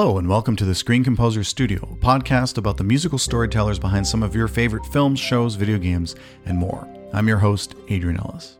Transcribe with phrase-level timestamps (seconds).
[0.00, 4.06] Hello, and welcome to the Screen Composer Studio, a podcast about the musical storytellers behind
[4.06, 6.14] some of your favorite films, shows, video games,
[6.46, 6.86] and more.
[7.12, 8.58] I'm your host, Adrian Ellis.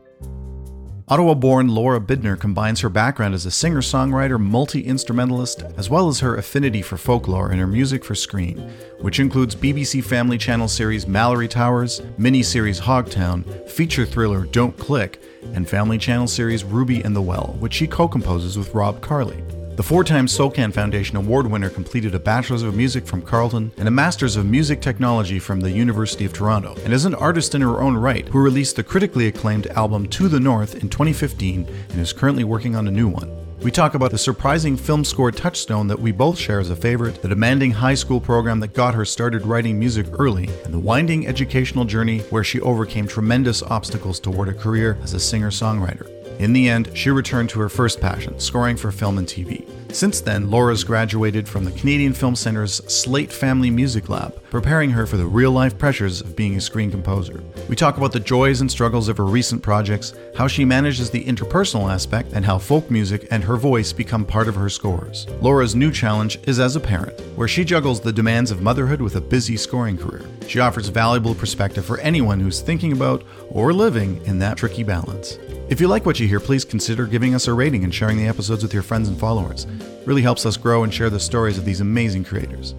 [1.07, 6.09] Ottawa born Lora Bidner combines her background as a singer songwriter, multi instrumentalist, as well
[6.09, 8.57] as her affinity for folklore and her music for screen,
[8.99, 15.69] which includes BBC Family Channel series Malory Towers, miniseries Hogtown, feature thriller Don't Click, and
[15.69, 19.41] Family Channel series Ruby and the Well, which she co composes with Rob Carli.
[19.79, 23.87] The four time SOCAN Foundation Award winner completed a Bachelor's of Music from Carleton and
[23.87, 27.61] a Master's of Music Technology from the University of Toronto, and is an artist in
[27.61, 31.97] her own right who released the critically acclaimed album To the North in 2015 and
[31.97, 33.33] is currently working on a new one.
[33.61, 37.21] We talk about the surprising film score touchstone that we both share as a favorite,
[37.21, 41.25] the demanding high school program that got her started writing music early, and the winding
[41.25, 46.18] educational journey where she overcame tremendous obstacles toward a career as a singer songwriter.
[46.39, 49.69] In the end, she returned to her first passion, scoring for film and TV.
[49.93, 55.05] Since then, Lora's graduated from the Canadian Film Centre's Slaight Family Music Lab, preparing her
[55.05, 57.43] for the real life pressures of being a screen composer.
[57.67, 61.25] We talk about the joys and struggles of her recent projects, how she manages the
[61.25, 65.27] interpersonal aspect, and how folk music and her voice become part of her scores.
[65.41, 69.17] Lora's new challenge is as a parent, where she juggles the demands of motherhood with
[69.17, 70.25] a busy scoring career.
[70.47, 75.37] She offers valuable perspective for anyone who's thinking about or living in that tricky balance.
[75.69, 78.27] If you like what you hear, please consider giving us a rating and sharing the
[78.27, 79.65] episodes with your friends and followers.
[79.65, 82.71] It really helps us grow and share the stories of these amazing creators.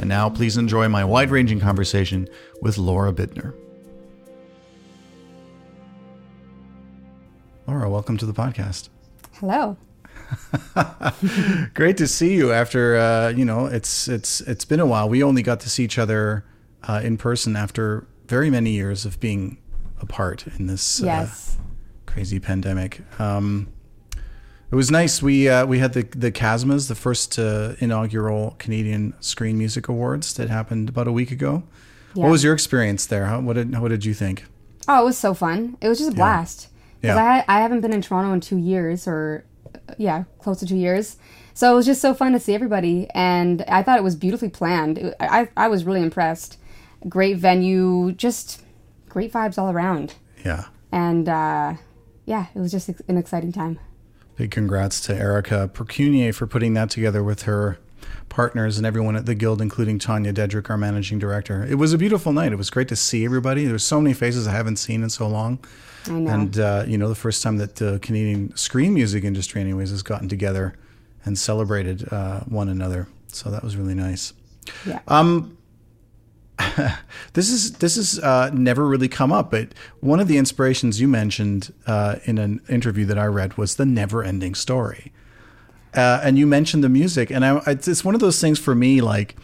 [0.00, 2.28] And now, please enjoy my wide ranging conversation
[2.60, 3.54] with Lora Bidner.
[7.68, 8.88] Lora, welcome to the podcast.
[9.34, 9.76] Hello.
[11.74, 15.08] Great to see you after uh, you know it's it's it's been a while.
[15.08, 16.44] We only got to see each other
[16.84, 19.58] uh, in person after very many years of being
[20.00, 21.56] apart in this Yes.
[21.58, 21.62] uh,
[22.12, 23.00] crazy pandemic.
[23.20, 23.68] Um,
[24.70, 25.22] it was nice.
[25.22, 30.34] We uh, we had the the Casmas, the first uh, inaugural Canadian Screen Music Awards
[30.34, 31.62] that happened about a week ago.
[32.14, 32.24] Yeah.
[32.24, 33.26] What was your experience there?
[33.26, 34.44] How, what did what did you think?
[34.88, 35.76] Oh, it was so fun.
[35.80, 36.68] It was just a blast.
[37.00, 37.44] Because Yeah.
[37.48, 39.44] I, I haven't been in Toronto in two years, or
[39.98, 41.16] yeah, close to two years.
[41.54, 44.48] So it was just so fun to see everybody, and I thought it was beautifully
[44.48, 44.98] planned.
[44.98, 46.58] It- I I was really impressed.
[47.08, 48.62] Great venue, just
[49.08, 50.64] great vibes all around, Yeah.
[50.92, 51.74] and uh,
[52.24, 53.78] yeah, it was just an exciting time.
[54.36, 57.78] Big congrats to Erica Procunier for putting that together with her
[58.28, 61.64] partners and everyone at the Guild, including Tanya Dedrick, our managing director.
[61.64, 62.52] It was a beautiful night.
[62.52, 63.66] It was great to see everybody.
[63.66, 65.58] There's so many faces I haven't seen in so long.
[66.06, 66.30] I know.
[66.30, 70.02] And, uh, you know, the first time that the Canadian screen music industry, anyways, has
[70.02, 70.74] gotten together
[71.24, 73.06] and celebrated uh, one another.
[73.28, 74.32] So that was really nice.
[74.86, 75.00] yeah.
[75.08, 75.56] Um,
[77.32, 81.08] this is this is uh, never really come up, but one of the inspirations you
[81.08, 85.12] mentioned uh, in an interview that I read was the never-ending story,
[85.94, 89.00] uh, and you mentioned the music, and I, it's one of those things for me
[89.00, 89.36] like.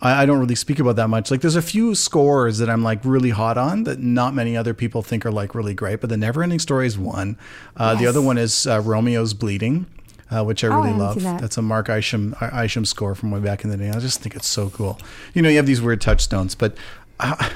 [0.00, 1.28] I I don't really speak about that much.
[1.30, 4.72] Like, there's a few scores that I'm like really hot on that not many other
[4.72, 6.00] people think are like really great.
[6.00, 7.36] But the never-ending Story is one.
[7.76, 9.86] Uh, The other one is uh, Romeo's Bleeding,
[10.30, 11.22] uh, which I Oh, I really love.
[11.22, 11.40] that.
[11.40, 13.90] That's a Mark Isham Isham score from way back in the day.
[13.90, 14.98] I just think it's so cool.
[15.34, 16.76] You know, you have these weird touchstones, but
[17.20, 17.48] uh,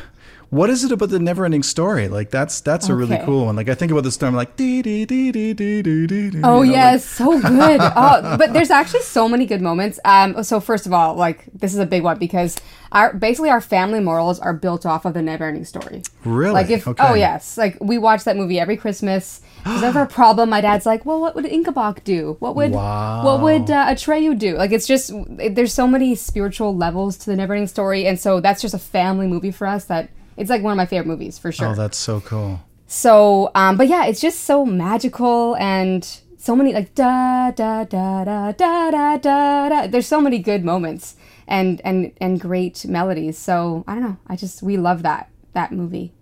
[0.53, 2.09] what is it about the never-ending story?
[2.09, 3.57] Like that's that's a really cool one.
[3.57, 6.29] Like I think about the story, I'm like dee dee dee dee dee dee dee.
[6.31, 7.81] dee, Oh you know, yes, so good.
[7.97, 9.99] oh, but there's actually so many good moments.
[10.05, 12.59] Um, so first of all, like this is a big one because
[12.93, 16.03] our basically our family morals are built off of the Neverending Story.
[16.23, 16.53] Really?
[16.53, 17.03] Like if Okay.
[17.03, 19.41] oh yes, like we watch that movie every Christmas.
[19.63, 22.37] If there's ever a problem, my dad's like, "Well, what would Inkabok do?
[22.41, 23.25] What would Wow.
[23.25, 25.13] what would uh, Atreyu do?" Like it's just
[25.55, 29.27] there's so many spiritual levels to the Neverending Story, and so that's just a family
[29.29, 29.85] movie for us.
[29.87, 30.11] That
[30.43, 31.69] it's like one of my favorite movies for sure.
[31.69, 32.61] Oh, that's so cool.
[32.87, 36.05] So, um, but yeah, it's just so magical and
[36.37, 39.87] so many like da da da da da da da da.
[39.87, 41.17] There's so many good moments
[41.47, 43.39] and and and great melodies.
[43.39, 44.17] So I don't know.
[44.27, 46.13] I just we love that that movie.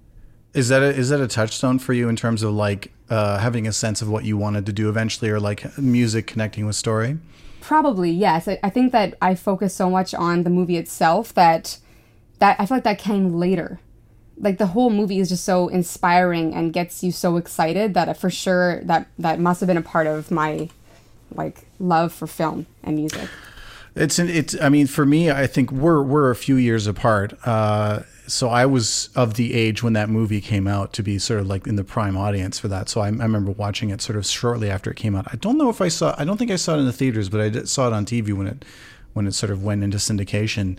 [0.52, 3.66] Is that a, is that a touchstone for you in terms of like uh, having
[3.66, 7.18] a sense of what you wanted to do eventually, or like music connecting with story?
[7.60, 8.48] Probably yes.
[8.48, 11.78] I, I think that I focus so much on the movie itself that
[12.40, 13.80] that I feel like that came later.
[14.40, 18.30] Like the whole movie is just so inspiring and gets you so excited that for
[18.30, 20.70] sure that that must have been a part of my
[21.34, 23.28] like love for film and music.
[23.94, 24.58] It's an, it's.
[24.60, 27.34] I mean, for me, I think we're we're a few years apart.
[27.44, 31.40] Uh, so I was of the age when that movie came out to be sort
[31.40, 32.88] of like in the prime audience for that.
[32.88, 35.26] So I, I remember watching it sort of shortly after it came out.
[35.32, 36.14] I don't know if I saw.
[36.16, 38.32] I don't think I saw it in the theaters, but I saw it on TV
[38.32, 38.64] when it
[39.12, 40.78] when it sort of went into syndication.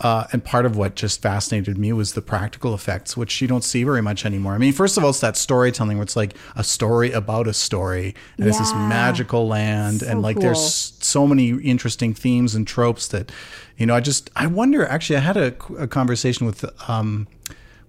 [0.00, 3.64] Uh, and part of what just fascinated me was the practical effects, which you don't
[3.64, 4.52] see very much anymore.
[4.52, 7.52] I mean, first of all, it's that storytelling where it's like a story about a
[7.52, 10.42] story, and it's this magical land, and like cool.
[10.42, 13.32] there's so many interesting themes and tropes that,
[13.76, 14.86] you know, I just I wonder.
[14.86, 17.26] Actually, I had a, a conversation with, um,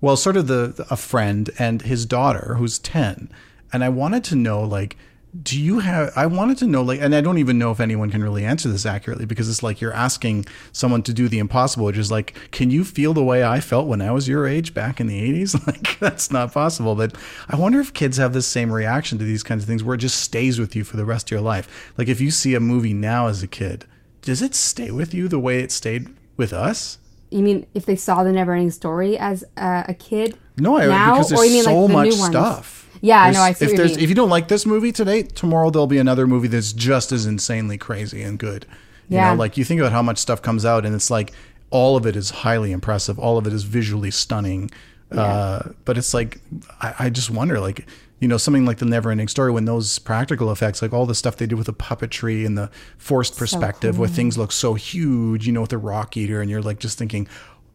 [0.01, 3.29] well, sort of the a friend and his daughter who's ten,
[3.71, 4.97] and I wanted to know like.
[5.43, 6.11] Do you have?
[6.15, 8.67] I wanted to know, like, and I don't even know if anyone can really answer
[8.67, 12.35] this accurately because it's like you're asking someone to do the impossible, which is like,
[12.49, 15.21] can you feel the way I felt when I was your age back in the
[15.21, 15.59] 80s?
[15.69, 16.95] Like, that's not possible.
[16.95, 17.15] But
[17.47, 19.99] I wonder if kids have the same reaction to these kinds of things where it
[19.99, 21.93] just stays with you for the rest of your life.
[21.95, 23.85] Like, if you see a movie now as a kid,
[24.21, 26.97] does it stay with you the way it stayed with us?
[27.29, 30.37] You mean if they saw the Neverending Story as uh, a kid?
[30.57, 32.88] No, I now, because or there's you mean so like the much stuff.
[33.01, 34.03] Yeah, I know, I see if there's mean.
[34.03, 37.25] if you don't like this movie today, tomorrow there'll be another movie that's just as
[37.25, 38.65] insanely crazy and good.
[39.07, 39.29] You Yeah.
[39.29, 41.31] know, like you think about how much stuff comes out, and it's like
[41.69, 43.17] all of it is highly impressive.
[43.19, 44.69] All of it is visually stunning.
[45.11, 46.39] Uh, but it's like
[46.81, 47.85] I, I just wonder, like
[48.19, 51.37] you know, something like the Never-Ending Story, when those practical effects, like all the stuff
[51.37, 55.53] they do with the puppetry and the forced perspective, where things look so huge, you
[55.53, 57.27] know, with the rock eater, and you're like just thinking.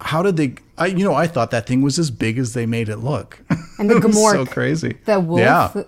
[0.04, 0.54] How did they?
[0.76, 3.40] I, you know, I thought that thing was as big as they made it look.
[3.76, 5.40] And the was so Gmork, cry The wolf.
[5.40, 5.82] Yeah.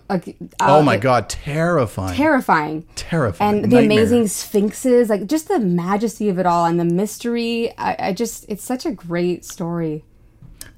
[0.59, 2.17] Oh uh, my god, terrifying.
[2.17, 2.85] Terrifying.
[2.97, 3.55] terrifying.
[3.55, 3.99] and the Nightmare.
[3.99, 7.73] amazing sphinxes, like just the majesty of it all and the mystery.
[7.79, 10.03] I, I just, it's such a great story.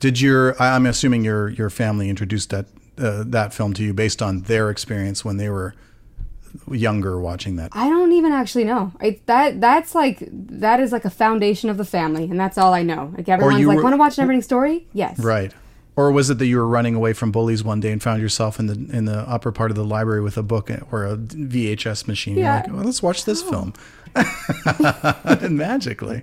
[0.01, 2.67] Did your I'm assuming your your family introduced that
[2.99, 5.75] uh, that film to you based on their experience when they were
[6.71, 7.71] younger watching that.
[7.73, 8.93] I don't even actually know.
[9.01, 12.75] I, that that's like that is like a foundation of the family, and that's all
[12.75, 13.13] I know.
[13.17, 15.19] Like everyone's like, were- "Want to watch Neverending Story?" Yes.
[15.19, 15.53] Right.
[15.97, 18.61] Or was it that you were running away from bullies one day and found yourself
[18.61, 22.07] in the in the upper part of the library with a book or a VHS
[22.07, 22.39] machine?
[22.39, 22.57] Yeah.
[22.61, 23.51] like, well, let's watch this oh.
[23.51, 23.73] film.
[25.41, 26.23] and magically.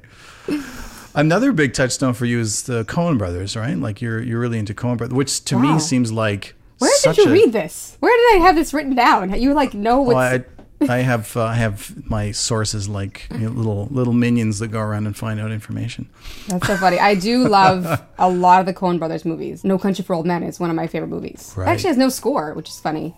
[1.13, 3.77] Another big touchstone for you is the Coen brothers, right?
[3.77, 5.73] Like you're you're really into Coen brothers, which to Wow.
[5.73, 7.97] me seems like Where did you a- read this?
[7.99, 9.33] Where did I have this written down?
[9.39, 10.43] You like know what's Well,
[10.89, 14.67] I, I have uh, I have my sources like you know, little little minions that
[14.69, 16.09] go around and find out information.
[16.47, 16.99] That's so funny.
[16.99, 19.63] I do love a lot of the Coen Brothers movies.
[19.63, 21.53] No Country for Old Men is one of my favorite movies.
[21.57, 23.15] It actually has no score, which is funny.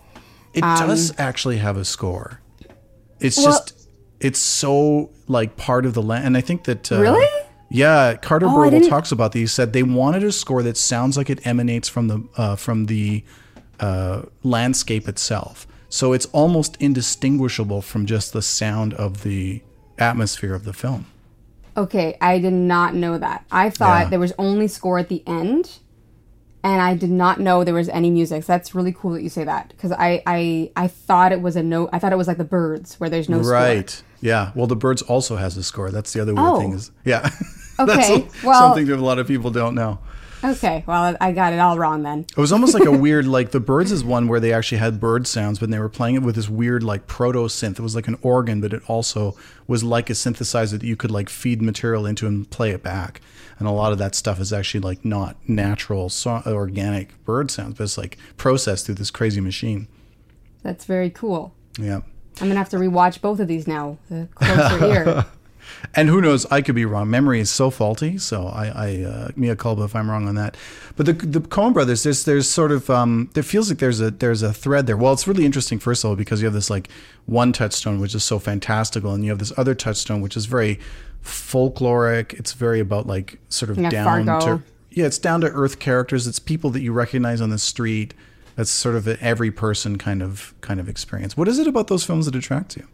[0.54, 2.40] It does actually have a score.
[3.20, 3.74] It's Um, Well- just
[4.20, 7.26] it's so like part of the land, and I think that uh, Really?
[7.70, 9.50] Yeah, Carter Oh, Burwell talks about these.
[9.50, 12.86] He said they wanted a score that sounds like it emanates from the uh, from
[12.86, 13.22] the
[13.80, 15.66] uh, landscape itself.
[15.88, 19.62] So it's almost indistinguishable from just the sound of the
[19.98, 21.06] atmosphere of the film.
[21.76, 23.44] Okay, I did not know that.
[23.50, 24.10] I thought Yeah.
[24.10, 25.78] there was only score at the end,
[26.64, 28.42] and I did not know there was any music.
[28.42, 31.54] So that's really cool that you say that because I, I I thought it was
[31.56, 31.90] a note.
[31.92, 33.52] I thought it was like the birds where there's no score.
[33.52, 34.02] Right.
[34.20, 34.50] Yeah.
[34.56, 35.90] Well, the birds also has a score.
[35.92, 36.58] That's the other weird Oh.
[36.60, 37.30] thing is yeah.
[37.80, 40.00] Okay, That's well- something that a lot of people don't know.
[40.44, 42.26] Okay, well I got it all wrong then.
[42.30, 45.00] It was almost like a weird, like the birds is one where they actually had
[45.00, 47.72] bird sounds, but they were playing it with this weird, like proto synth.
[47.78, 49.36] It was like an organ, but it also
[49.66, 53.20] was like a synthesizer that you could like feed material into and play it back.
[53.58, 57.74] And a lot of that stuff is actually like not natural, so- organic bird sounds,
[57.74, 59.88] but it's like processed through this crazy machine.
[60.62, 61.54] That's very cool.
[61.78, 62.00] Yeah.
[62.40, 63.98] I'm gonna have to rewatch both of these now.
[64.08, 65.26] The closer ear.
[65.94, 66.44] And who knows?
[66.46, 67.08] I could be wrong.
[67.10, 70.56] Memory is so faulty, so I, I uh, mea culpa if I'm wrong on that.
[70.96, 74.10] But the the Coen Brothers, there's there's sort of um, there feels like there's a
[74.10, 74.96] there's a thread there.
[74.96, 76.88] Well, it's really interesting first of all because you have this like
[77.26, 80.78] one touchstone which is so fantastical, and you have this other touchstone which is very
[81.24, 82.34] folkloric.
[82.34, 84.58] It's very about like sort of Yeah, down Fargo.
[84.58, 86.26] to yeah, it's down to earth characters.
[86.26, 88.14] It's people that you recognize on the street.
[88.56, 91.36] That's sort of an every person kind of kind of experience.
[91.36, 92.86] What is it about those films that attracts you?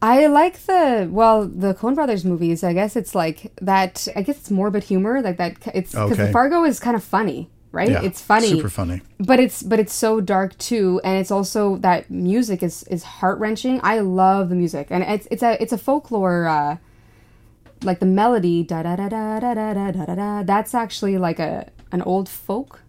[0.00, 2.62] I like the well the Coen Brothers movies.
[2.62, 4.06] I guess it's like that.
[4.14, 5.56] I guess it's morbid humor, like that.
[5.74, 6.32] It's because Okay.
[6.32, 7.90] Fargo is kind of funny, right?
[7.90, 9.02] Yeah, it's funny, super funny.
[9.18, 13.38] but it's but it's so dark too, and it's also that music is is heart
[13.40, 13.80] wrenching.
[13.82, 16.46] I love the music, and it's it's a it's a folklore.
[16.46, 16.76] Uh,
[17.84, 20.42] like the melody da da da da da da da da da da.
[20.42, 22.82] That's actually like a an old folk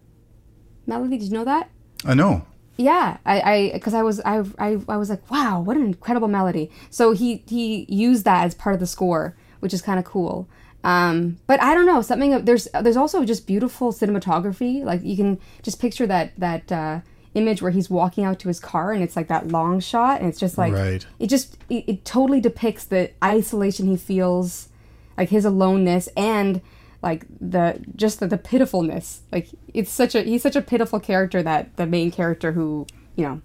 [0.86, 1.18] melody.
[1.18, 1.70] Did you know that?
[2.06, 2.46] I know.
[2.80, 6.30] Yeah, I, I, because I was, I, I, I was like, wow, what an incredible
[6.30, 6.72] melody.
[6.90, 10.48] So he, he used that as part of the score, which is kind of cool.
[10.86, 12.46] Um, but I don't know, something.
[12.46, 14.82] There's, there's also just beautiful cinematography.
[14.86, 17.02] Like you can just picture that, that uh,
[17.34, 20.30] image where he's walking out to his car, and it's like that long shot, and
[20.30, 21.06] it's just like, Right.
[21.20, 24.70] it just, it, it totally depicts the isolation he feels,
[25.18, 26.62] like his aloneness, and
[27.02, 31.42] like the just the, the pitifulness like it's such a he's such a pitiful character
[31.42, 33.42] that the main character who you know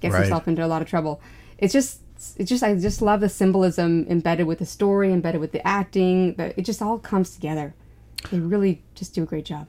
[0.00, 0.20] gets Right.
[0.20, 1.20] himself into a lot of trouble
[1.58, 2.00] it's just
[2.38, 6.34] it's just i just love the symbolism embedded with the story embedded with the acting
[6.34, 7.74] that it just all comes together
[8.30, 9.68] they really just do a great job.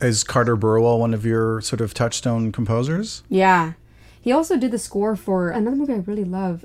[0.00, 3.24] Is Carter Burwell one of your sort of touchstone composers?
[3.28, 3.72] Yeah.
[4.20, 6.64] He also did the score for another movie I really love,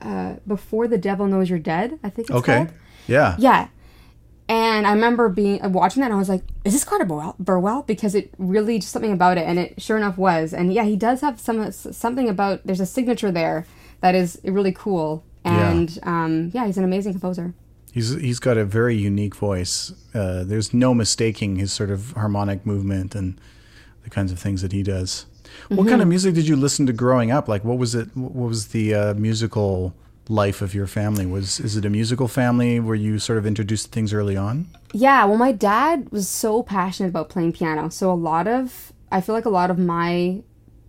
[0.00, 2.56] uh, Before the Devil Knows You're Dead, I think it's Okay.
[2.56, 2.70] called.
[3.06, 3.36] Yeah.
[3.38, 3.68] Yeah.
[4.48, 7.34] And I remember being watching that and I was like, is this Carter Burwell?
[7.38, 7.82] Burwell?
[7.82, 10.52] Because it really just something about it and it sure enough was.
[10.52, 13.64] And yeah, he does have some something about there's a signature there
[14.00, 15.24] that is really cool.
[15.46, 15.70] Yeah.
[15.70, 17.54] And um, yeah, he's an amazing composer.
[17.92, 19.92] He's he's got a very unique voice.
[20.12, 23.40] Uh, there's no mistaking his sort of harmonic movement and
[24.02, 25.24] the kinds of things that he does.
[25.68, 25.88] What Mm-hmm.
[25.88, 27.48] kind of music did you listen to growing up?
[27.48, 28.08] Like, what was it?
[28.14, 29.94] What was the uh, musical
[30.28, 31.26] life of your family?
[31.26, 32.80] Was is it a musical family?
[32.80, 34.68] Were you sort of introduced to things early on?
[34.92, 37.90] Yeah, well, my dad was so passionate about playing piano.
[37.90, 40.42] So a lot of, I feel like a lot of my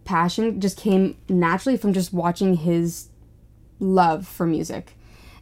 [0.03, 3.09] passion just came naturally from just watching his
[3.79, 4.93] love for music.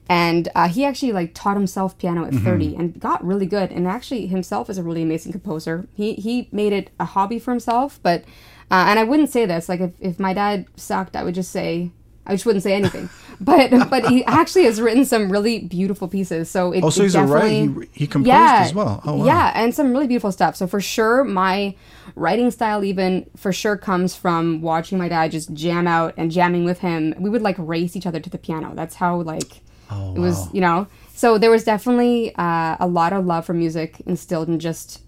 [0.09, 3.71] And uh, he actually like taught himself piano at 30 and got really good.
[3.71, 5.87] And actually himself is a really amazing composer.
[5.93, 7.99] He he made it a hobby for himself.
[8.03, 8.23] But
[8.69, 11.51] uh, and I wouldn't say this like if, if my dad sucked, I would just
[11.51, 11.91] say
[12.25, 13.09] I just wouldn't say anything.
[13.41, 16.49] but but he actually has written some really beautiful pieces.
[16.49, 17.47] So it, Oh, so it he's a writer.
[17.81, 19.01] He, he composed yeah, as well.
[19.05, 19.25] Oh, wow.
[19.25, 20.55] Yeah, and some really beautiful stuff.
[20.55, 21.75] So for sure, my
[22.15, 26.63] writing style even for sure comes from watching my dad just jam out and jamming
[26.63, 27.13] with him.
[27.17, 28.73] We would like race each other to the piano.
[28.75, 30.87] That's how like Oh, it was, you know.
[31.13, 35.01] So there was definitely uh, a lot of love for music instilled in just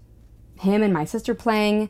[0.60, 1.88] him and my sister playing.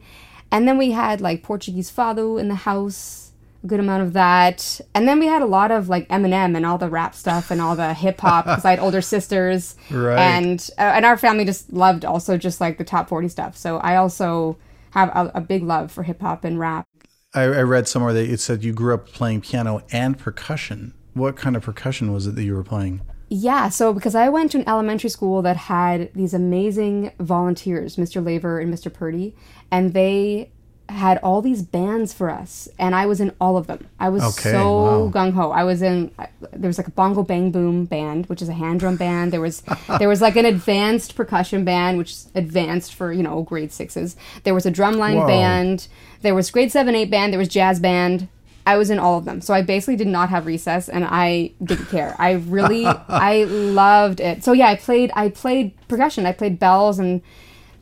[0.50, 3.25] And then we had like Portuguese fado in the house,
[3.66, 4.80] good amount of that.
[4.94, 7.61] And then we had a lot of like Eminem and all the rap stuff and
[7.61, 9.76] all the hip hop because I had older sisters.
[9.90, 10.18] Right.
[10.18, 13.56] And uh, and our family just loved also just like the top 40 stuff.
[13.56, 14.56] So I also
[14.90, 16.87] have a, a big love for hip hop and rap.
[17.35, 20.94] I, I read somewhere that it said you grew up playing piano and percussion.
[21.12, 23.02] What kind of percussion was it that you were playing?
[23.28, 28.25] Yeah, so because I went to an elementary school that had these amazing volunteers, Mr.
[28.25, 28.92] Laver and Mr.
[28.92, 29.35] Purdy,
[29.70, 30.52] and they
[30.88, 33.87] had all these bands for us, and I was in all of them.
[33.99, 35.11] I was Okay, so wow.
[35.11, 35.50] gung ho.
[35.50, 36.11] I was in.
[36.52, 39.33] There was like a bongo bang boom band, which is a hand drum band.
[39.33, 39.62] There was
[39.99, 44.16] there was like an advanced percussion band, which is advanced for you know grade sixes.
[44.45, 45.26] There was a drumline Whoa.
[45.26, 45.88] band.
[46.23, 47.33] There was grade seven eight band.
[47.33, 48.28] There was jazz band.
[48.64, 49.40] I was in all of them.
[49.40, 52.16] So I basically did not have recess and I didn't care.
[52.19, 54.43] I really I loved it.
[54.43, 56.26] So yeah, I played I played percussion.
[56.26, 57.23] I played bells and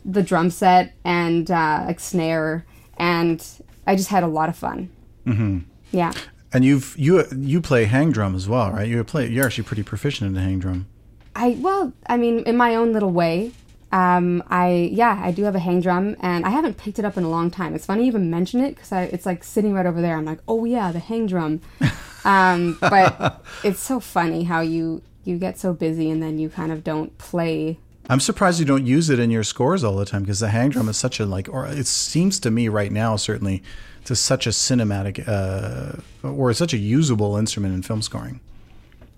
[0.04, 3.44] the drum set and uh, like snare and
[3.86, 4.90] I just had a lot of fun.
[5.26, 5.58] Mm-hmm.
[5.92, 6.12] Yeah.
[6.52, 8.88] And you've you you play hang drum as well, right?
[8.88, 9.28] You play.
[9.28, 10.86] You're actually pretty proficient in the hang drum.
[11.34, 13.52] I well, I mean, in my own little way.
[13.92, 17.16] Um, I yeah, I do have a hang drum, and I haven't picked it up
[17.16, 17.76] in a long time.
[17.76, 20.16] It's funny you even mention it because it's like sitting right over there.
[20.16, 21.60] I'm like, oh yeah, the hang drum.
[22.24, 26.72] um, but it's so funny how you you get so busy and then you kind
[26.72, 27.78] of don't play.
[28.08, 30.70] I'm surprised you don't use it in your scores all the time because the hang
[30.70, 33.62] drum is such a like, or it seems to me right now certainly,
[34.04, 38.40] to such a cinematic uh, or such a usable instrument in film scoring.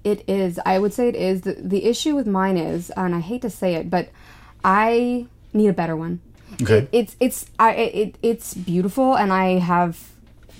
[0.04, 0.60] It is.
[0.64, 1.40] I would say it is.
[1.40, 4.10] The, the issue with mine is, and I hate to say it, but
[4.64, 6.20] I need a better one.
[6.62, 6.78] Okay.
[6.78, 10.10] It, it's it's I it, it's beautiful, and I have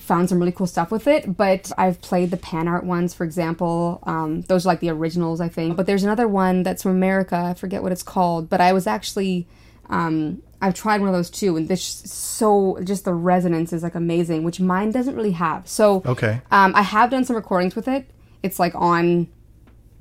[0.06, 1.36] found some really cool stuff with it.
[1.36, 3.98] But I've played the PANArt ones, for example.
[4.04, 5.76] Um, those are like the originals, I think.
[5.76, 7.36] But there's another one that's from America.
[7.36, 8.48] I forget what it's called.
[8.48, 9.46] But I was actually.
[9.88, 13.94] Um, I've tried one of those too, and this so just the resonance is like
[13.94, 15.68] amazing, which mine doesn't really have.
[15.68, 16.40] So Okay.
[16.50, 18.08] um, I have done some recordings with it.
[18.42, 19.28] It's like on,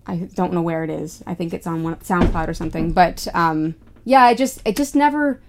[0.07, 1.21] I don't know where it is.
[1.27, 2.93] I think it's on one SoundCloud or something.
[2.93, 5.41] But um, yeah, I just it just never,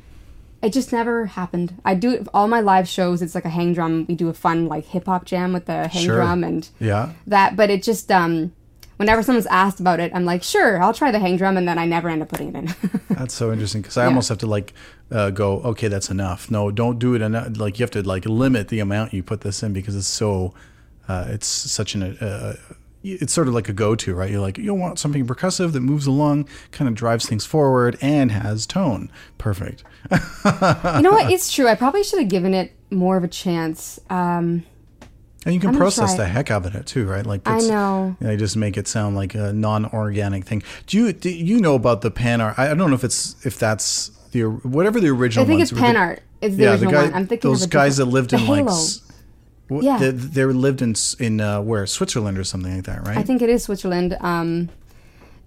[0.63, 1.81] it just never happened.
[1.85, 3.23] I do it all my live shows.
[3.23, 4.07] It's like a hang drum.
[4.09, 6.17] We do a fun like hip hop jam with the hang Sure.
[6.17, 7.13] drum and Yeah.
[7.27, 7.57] that.
[7.57, 8.53] But it just um,
[8.97, 11.79] whenever someone's asked about it, I'm like, sure, I'll try the hang drum, and then
[11.79, 12.75] I never end up putting it in.
[13.11, 14.73] That's so interesting because I almost have to like
[15.11, 16.51] uh, go, okay, that's enough.
[16.51, 17.57] No, don't do it enough.
[17.59, 20.53] Like you have to like limit the amount you put this in because it's so,
[21.09, 22.57] uh, it's such an, uh,
[23.15, 24.31] it's sort of like a go-to, right?
[24.31, 28.31] You're like, you'll want something percussive that moves along, kind of drives things forward, and
[28.33, 29.11] has tone.
[29.39, 29.85] Perfect.
[30.11, 31.31] you know what?
[31.33, 31.69] It's true.
[31.69, 33.99] I probably should have given it more of a chance.
[34.11, 34.65] Um,
[35.45, 37.25] And you can I'm process the heck out of it too, right?
[37.25, 38.17] Like I know.
[38.21, 40.63] They just make it sound like a non-organic thing.
[40.87, 42.59] Do you do you know about the PANArt?
[42.59, 45.45] I don't know if it's if that's the whatever the original.
[45.45, 46.23] I think ones it's pan the- art.
[46.43, 47.15] It's the yeah, the original guy, one.
[47.15, 48.73] I'm thinking those guys that lived the in like, Halo.
[48.73, 49.06] s- what,
[49.69, 49.99] Yeah.
[49.99, 53.19] they, they lived in in uh, where Switzerland or something like that, right?
[53.19, 54.17] I think it is Switzerland.
[54.21, 54.69] Um,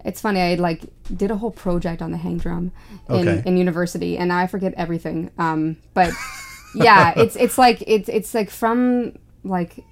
[0.04, 0.40] it's funny.
[0.40, 0.82] I like
[1.14, 2.72] did a whole project on the hang drum
[3.08, 3.42] in, Okay.
[3.46, 5.30] in university, and I forget everything.
[5.38, 6.12] Um, but
[6.74, 9.84] yeah, it's it's like it's it's like from like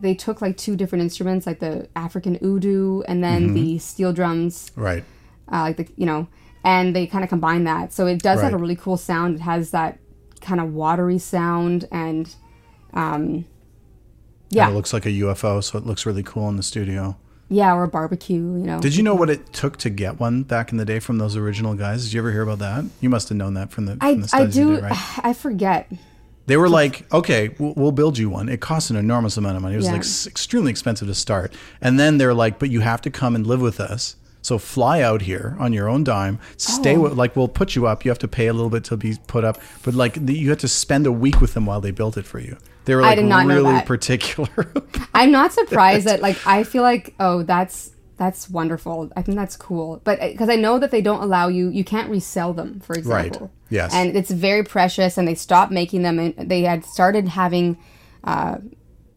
[0.00, 3.54] they took like two different instruments, like the African udu and then Mm-hmm.
[3.54, 5.04] the steel drums, right.
[5.52, 6.26] uh, like the you know,
[6.64, 7.92] and they kind of combine that.
[7.92, 9.36] So it does have a really cool sound.
[9.36, 9.98] It has that
[10.42, 12.34] kind of watery sound and
[12.92, 13.44] um
[14.50, 14.64] yeah.
[14.66, 17.16] And it looks like a UFO, so it looks really cool in the studio.
[17.48, 18.80] yeah, or a barbecue, you know.
[18.80, 21.36] Did you know what it took to get one back in the day from those
[21.36, 22.04] original guys?
[22.04, 22.84] Did you ever hear about that?
[23.00, 25.18] You must have known that from the, from I the I do did, right?
[25.24, 25.90] I forget.
[26.46, 28.48] They were like, okay, we'll, we'll build you one.
[28.50, 29.74] It costs an enormous amount of money.
[29.74, 29.92] It was Yeah.
[29.92, 31.54] like s- extremely expensive to start.
[31.80, 34.16] And then they're like, but you have to come and live with us.
[34.44, 36.38] So fly out here on your own dime.
[36.58, 37.00] Stay Oh.
[37.00, 38.04] with, like, we'll put you up.
[38.04, 39.58] You have to pay a little bit to be put up.
[39.82, 42.26] But like, the, you had to spend a week with them while they built it
[42.26, 42.58] for you.
[42.84, 43.86] They were like did not know really that.
[43.86, 44.70] particular.
[45.14, 49.10] I'm not surprised that like I feel like oh that's that's wonderful.
[49.16, 50.02] I think that's cool.
[50.04, 53.50] But because I know that they don't allow you you can't resell them for example.
[53.70, 53.94] Yes.
[53.94, 57.78] And it's very precious and they stopped making them and they had started having
[58.24, 58.58] uh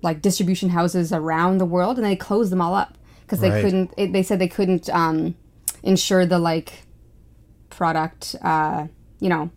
[0.01, 2.97] like distribution houses around the world and they closed them all up
[3.27, 3.63] because they Right.
[3.63, 5.36] couldn't it, they said they couldn't um
[5.84, 6.86] ensure the like
[7.69, 8.88] product uh
[9.19, 9.51] you know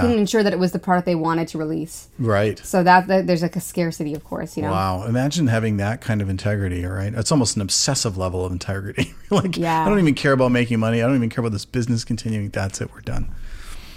[0.00, 2.08] couldn't ensure that it was the product they wanted to release.
[2.18, 2.58] Right.
[2.58, 4.70] So that, that there's like a scarcity of course, you know.
[4.70, 5.04] Wow.
[5.06, 7.12] Imagine having that kind of integrity, all right?
[7.12, 9.12] It's almost an obsessive level of integrity.
[9.30, 9.84] like, Yeah.
[9.84, 11.02] I don't even care about making money.
[11.02, 12.48] I don't even care about this business continuing.
[12.48, 12.94] That's it.
[12.94, 13.28] We're done.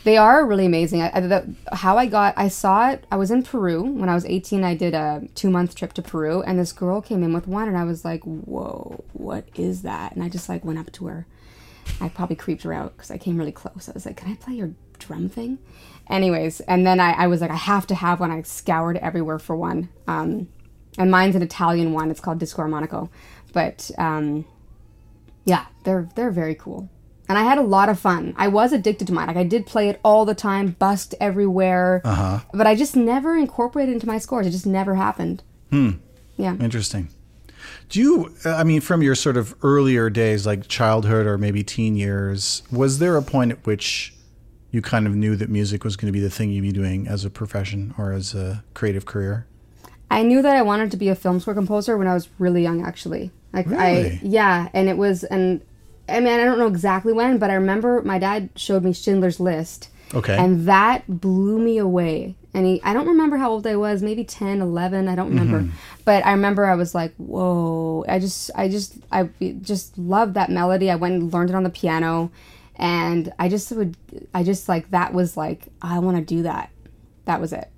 [0.07, 1.01] They are really amazing.
[1.01, 3.05] I, I, the, how I got, I saw it.
[3.11, 4.63] I was in Peru when I was 18.
[4.63, 7.67] I did a two month trip to Peru, and this girl came in with one,
[7.67, 11.07] and I was like, "Whoa, what is that?" And I just like went up to
[11.07, 11.27] her.
[11.99, 13.89] I probably creeped her out because I came really close.
[13.89, 15.57] I was like, "Can I play your drum thing?"
[16.09, 19.39] Anyways, and then I, I was like, "I have to have one." I scoured everywhere
[19.39, 19.89] for one.
[20.07, 20.47] Um,
[20.97, 22.11] and mine's an Italian one.
[22.11, 23.09] It's called Disco Armonico,
[23.51, 24.45] but um,
[25.43, 26.89] yeah, they're they're very cool.
[27.29, 28.33] And I had a lot of fun.
[28.37, 29.27] I was addicted to mine.
[29.27, 32.01] Like I did play it all the time, busked everywhere.
[32.05, 32.39] Uh-huh.
[32.53, 34.47] But I just never incorporated it into my scores.
[34.47, 35.43] It just never happened.
[35.71, 35.91] Hmm.
[36.37, 36.55] Yeah.
[36.59, 37.09] Interesting.
[37.89, 41.95] Do you, I mean, from your sort of earlier days, like childhood or maybe teen
[41.97, 44.13] years, was there a point at which
[44.71, 47.07] you kind of knew that music was going to be the thing you'd be doing
[47.07, 49.47] as a profession or as a creative career?
[50.09, 52.61] I knew that I wanted to be a film score composer when I was really
[52.63, 53.31] young actually.
[53.51, 54.19] Like I Really?
[54.23, 55.61] yeah, and it was and
[56.09, 59.39] I mean I don't know exactly when, but I remember my dad showed me Schindler's
[59.39, 59.89] List.
[60.13, 60.37] Okay.
[60.37, 62.35] And that blew me away.
[62.53, 65.59] And he, I don't remember how old I was, maybe 10, 11, I don't remember.
[65.59, 65.75] Mm-hmm.
[66.05, 68.05] But I remember I was like, whoa.
[68.07, 69.29] I just, I just, I
[69.61, 70.89] just loved that melody.
[70.89, 72.31] I went and learned it on the piano.
[72.77, 73.97] And I just would,
[74.33, 76.71] I just like, that was like, I want to do that.
[77.25, 77.69] That was it.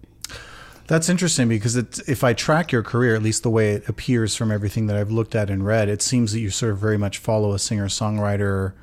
[0.89, 4.35] That's interesting because it's, if I track your career, at least the way it appears
[4.35, 6.97] from everything that I've looked at and read, it seems that you sort of very
[6.97, 8.73] much follow a singer songwriter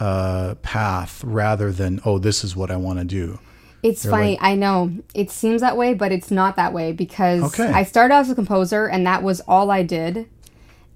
[0.00, 3.38] uh, path rather than, oh, this is what I want to do.
[3.84, 4.36] It's funny.
[4.40, 7.70] I know it seems that way, but it's not that way because Okay.
[7.72, 10.28] I started out as a composer and that was all I did.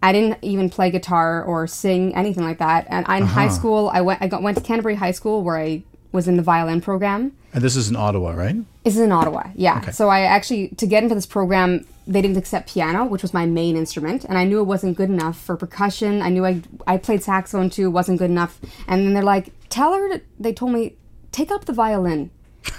[0.03, 2.89] I didn't even play guitar or sing anything like that.
[2.91, 3.55] And in high Uh-huh.
[3.55, 6.43] school, I went I got, went to Canterbury High School where I was in the
[6.43, 7.33] violin program.
[7.53, 8.57] And this is in Ottawa, right?
[8.85, 9.91] This is in Ottawa, yeah.
[9.91, 13.47] So I actually to get into this program, they didn't accept piano, which was my
[13.47, 16.23] main instrument, and I knew it wasn't good enough for percussion.
[16.23, 18.59] I knew I I played saxophone too, wasn't good enough.
[18.89, 20.95] And then they're like, "Tell her," to, they told me,
[21.33, 22.31] "Take up the violin."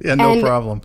[0.00, 0.80] Yeah, no And- problem.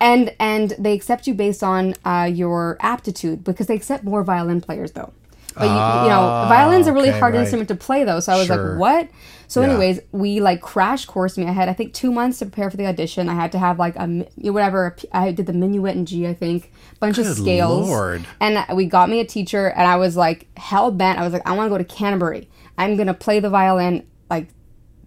[0.00, 4.60] and and they accept you based on uh, your aptitude because they accept more violin
[4.60, 5.12] players though.
[5.54, 7.40] But you, you know, Ah, violin's a really okay, hard right.
[7.40, 8.20] instrument to play though.
[8.20, 8.70] So I was Sure.
[8.72, 9.08] like, what?
[9.48, 9.68] So, Yeah.
[9.68, 11.46] anyways, we like crash course me.
[11.46, 13.28] I had I think two months to prepare for the audition.
[13.28, 14.06] I had to have like a
[14.50, 14.96] whatever.
[15.12, 17.88] I did the minuet in G, I think, bunch of scales.
[17.88, 18.24] Lord.
[18.40, 21.18] And we got me a teacher, and I was like hell bent.
[21.18, 22.48] I was like, I want to go to Canterbury.
[22.78, 24.48] I'm gonna play the violin like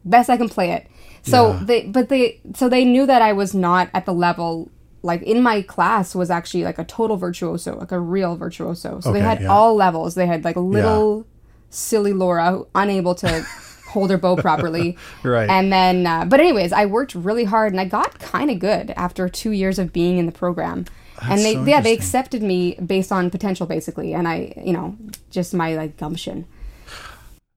[0.04, 0.86] best I can play it.
[1.24, 1.60] So Yeah.
[1.64, 4.70] they, but they, so they knew that I was not at the level.
[5.06, 9.00] Like in my class was actually like a total virtuoso, like a real virtuoso.
[9.00, 9.48] So they had yeah.
[9.48, 10.15] all levels.
[10.15, 11.26] They had like little
[11.70, 13.46] silly Lora, who- unable to
[13.88, 14.98] hold her bow properly.
[15.24, 15.50] Right.
[15.50, 18.91] And then, uh, but anyways, I worked really hard and I got kind of good
[18.91, 20.86] after two years of being in the program.
[21.22, 24.98] and they, so yeah, they accepted me based on potential, basically, and I, you know,
[25.30, 26.46] just my like gumption.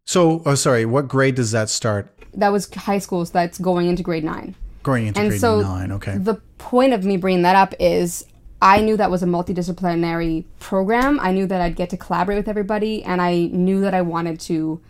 [0.04, 2.08] So, oh, sorry, what grade does that start?
[2.34, 4.54] That was high school, so that's going into grade nine.
[4.88, 6.16] Going into And grade so nine, okay.
[6.18, 8.24] the point of me bringing that up is
[8.60, 11.20] I knew that was a multidisciplinary program.
[11.20, 14.40] I knew that I'd get to collaborate with everybody, and I knew that I wanted
[14.40, 14.80] to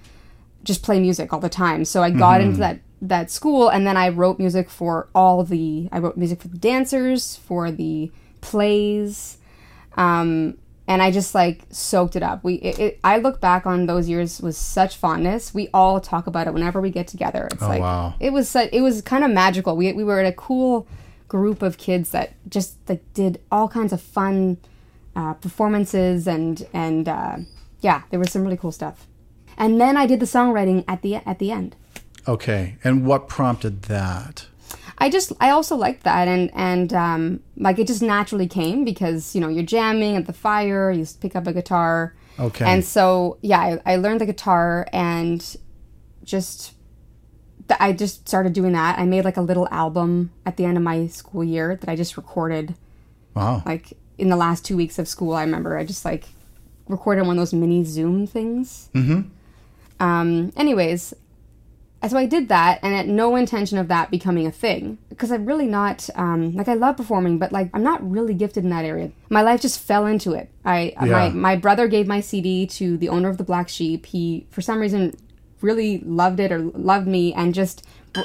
[0.64, 1.84] just play music all the time.
[1.84, 2.46] So I got Mm-hmm.
[2.48, 5.88] into that that school, and then I wrote music for all the.
[5.92, 9.38] I wrote music for the dancers, for the plays,
[9.96, 12.42] um, and I just like soaked it up.
[12.42, 15.52] We, it, it, I look back on those years with such fondness.
[15.54, 17.46] We all talk about it whenever we get together.
[17.52, 18.14] It's like Oh, wow.
[18.18, 19.76] it was su- it was kind of magical.
[19.76, 20.88] We we were at a cool
[21.28, 24.56] group of kids that just like did all kinds of fun
[25.14, 27.36] uh, performances and and uh,
[27.80, 29.06] yeah, there was some really cool stuff.
[29.56, 31.76] And then I did the songwriting at the at the end.
[32.26, 32.76] Okay.
[32.82, 34.47] And what prompted that?
[34.98, 39.34] I just I also liked that and and um, like it just naturally came because
[39.34, 42.64] you know you're jamming at the fire, you pick up a guitar, Okay.
[42.64, 45.56] and so yeah, I, I learned the guitar and
[46.24, 46.74] just
[47.78, 48.98] I just started doing that.
[48.98, 51.96] I made like a little album at the end of my school year that I
[51.96, 52.74] just recorded
[53.34, 53.62] wow.
[53.64, 55.34] like in the last two weeks of school.
[55.34, 56.24] I remember I just like
[56.88, 58.90] recorded one of those mini Zoom things.
[58.94, 59.28] Mm-hmm.
[60.00, 60.52] Um.
[60.56, 61.14] Anyways,
[62.06, 65.46] so I did that, and had no intention of that becoming a thing because I'm
[65.46, 68.84] really not um, like I love performing, but like I'm not really gifted in that
[68.84, 69.10] area.
[69.30, 70.48] My life just fell into it.
[70.64, 71.06] I Yeah.
[71.06, 74.06] my my brother gave my CD to the owner of the Black Sheep.
[74.06, 75.16] He for some reason
[75.60, 77.84] really loved it or loved me and just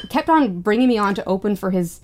[0.10, 2.00] kept on bringing me on to open for his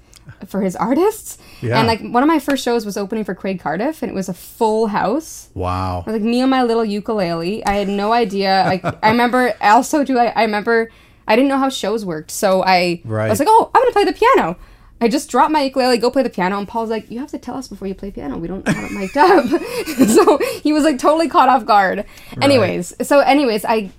[0.47, 1.37] for his artists.
[1.61, 1.77] Yeah.
[1.77, 4.29] And like one of my first shows was opening for Craig Cardiff, and it was
[4.29, 5.49] a full house.
[5.53, 6.03] Wow.
[6.07, 7.63] Like me and my little ukulele.
[7.65, 8.63] I had no idea.
[8.65, 10.89] Like I remember also do I, I remember
[11.29, 13.29] I didn't know how shows worked, so I Right.
[13.29, 14.57] was like, "Oh, I'm gonna play the piano."
[15.01, 17.37] I just dropped my ukulele, go play the piano, and Paul's like, "You have to
[17.37, 18.37] tell us before you play piano.
[18.37, 19.45] We don't have it mic'd up."
[20.09, 22.03] so he was like totally caught off guard.
[22.41, 23.91] Anyways, so anyways, I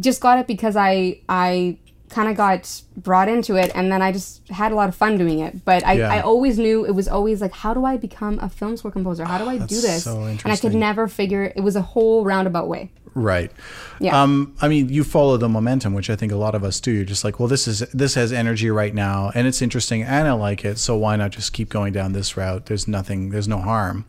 [0.00, 1.76] just got it because I I
[2.08, 5.18] kind of got brought into it, and then I just had a lot of fun
[5.18, 5.64] doing it.
[5.64, 6.12] But I, Yeah.
[6.14, 9.24] I always knew it was always like, how do I become a film score composer?
[9.24, 10.04] How do I ah, do this?
[10.04, 11.52] so and I could never figure.
[11.54, 12.90] It was a whole roundabout way.
[13.16, 13.50] Right.
[13.98, 14.22] Yeah.
[14.22, 16.92] Um, I mean, you follow the momentum, which I think a lot of us do.
[16.92, 20.28] You're just like, well, this is this has energy right now, and it's interesting, and
[20.28, 20.78] I like it.
[20.78, 22.66] So why not just keep going down this route?
[22.66, 23.30] There's nothing.
[23.30, 24.04] There's no harm.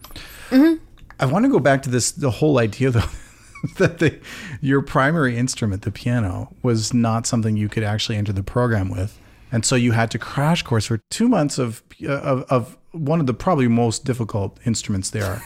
[0.52, 2.12] I want to go back to this.
[2.12, 3.10] The whole idea, though,
[3.78, 4.20] that the
[4.60, 9.17] your primary instrument, the piano, was not something you could actually enter the program with,
[9.54, 13.26] and so you had to crash course for two months of of, of one of
[13.26, 15.41] the probably most difficult instruments there are.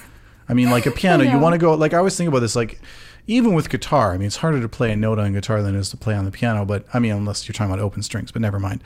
[0.50, 2.56] I mean, like a piano, you want to go like I always think about this
[2.56, 2.82] like
[3.28, 4.14] even with guitar.
[4.14, 6.16] I mean, it's harder to play a note on guitar than it is to play
[6.16, 6.66] on the piano.
[6.66, 8.84] But I mean, unless you're talking about open strings, but never mind.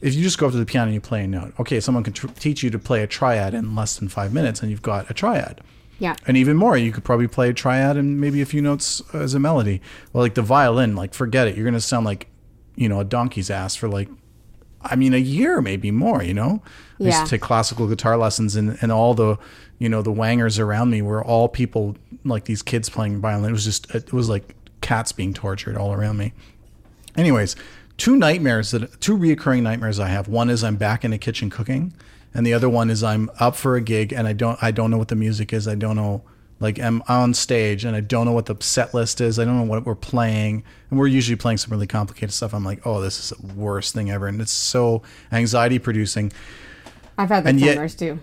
[0.00, 2.04] If you just go up to the piano and you play a note, okay, someone
[2.04, 4.82] can tr- teach you to play a triad in less than five minutes, and you've
[4.82, 5.62] got a triad.
[5.98, 6.16] Yeah.
[6.26, 9.32] And even more, you could probably play a triad and maybe a few notes as
[9.32, 9.80] a melody.
[10.12, 11.56] Well, like the violin, like forget it.
[11.56, 12.26] You're gonna sound like,
[12.74, 14.08] you know, a donkey's ass for like,
[14.82, 16.22] I mean, a year, maybe more.
[16.22, 16.62] You know,
[17.00, 19.38] I used to take classical guitar lessons, and and all the,
[19.78, 23.50] you know, the wangers around me were all people like these kids playing violin.
[23.50, 26.32] It was just, it was like cats being tortured all around me.
[27.16, 27.56] Anyways,
[27.96, 30.28] two nightmares that two reoccurring nightmares I have.
[30.28, 31.94] One is I'm back in the kitchen cooking,
[32.32, 34.90] and the other one is I'm up for a gig and I don't I don't
[34.90, 35.68] know what the music is.
[35.68, 36.22] I don't know
[36.60, 39.38] like I'm on stage and I don't know what the set list is.
[39.38, 42.54] I don't know what we're playing, and we're usually playing some really complicated stuff.
[42.54, 46.32] I'm like, oh, this is the worst thing ever, and it's so anxiety producing.
[47.16, 48.18] I've had yet- nightmares too.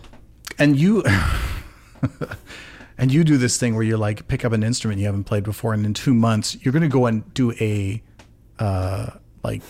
[0.59, 1.03] And you.
[3.01, 5.43] And you do this thing where you like pick up an instrument you haven't played
[5.43, 7.99] before, and in two months you're going to go and do a,
[8.59, 9.09] uh,
[9.43, 9.63] like,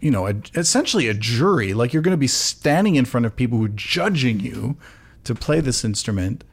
[0.00, 1.74] you know, a, essentially a jury.
[1.74, 4.76] Like you're going to be standing in front of people who are judging you
[5.24, 6.44] to play this instrument.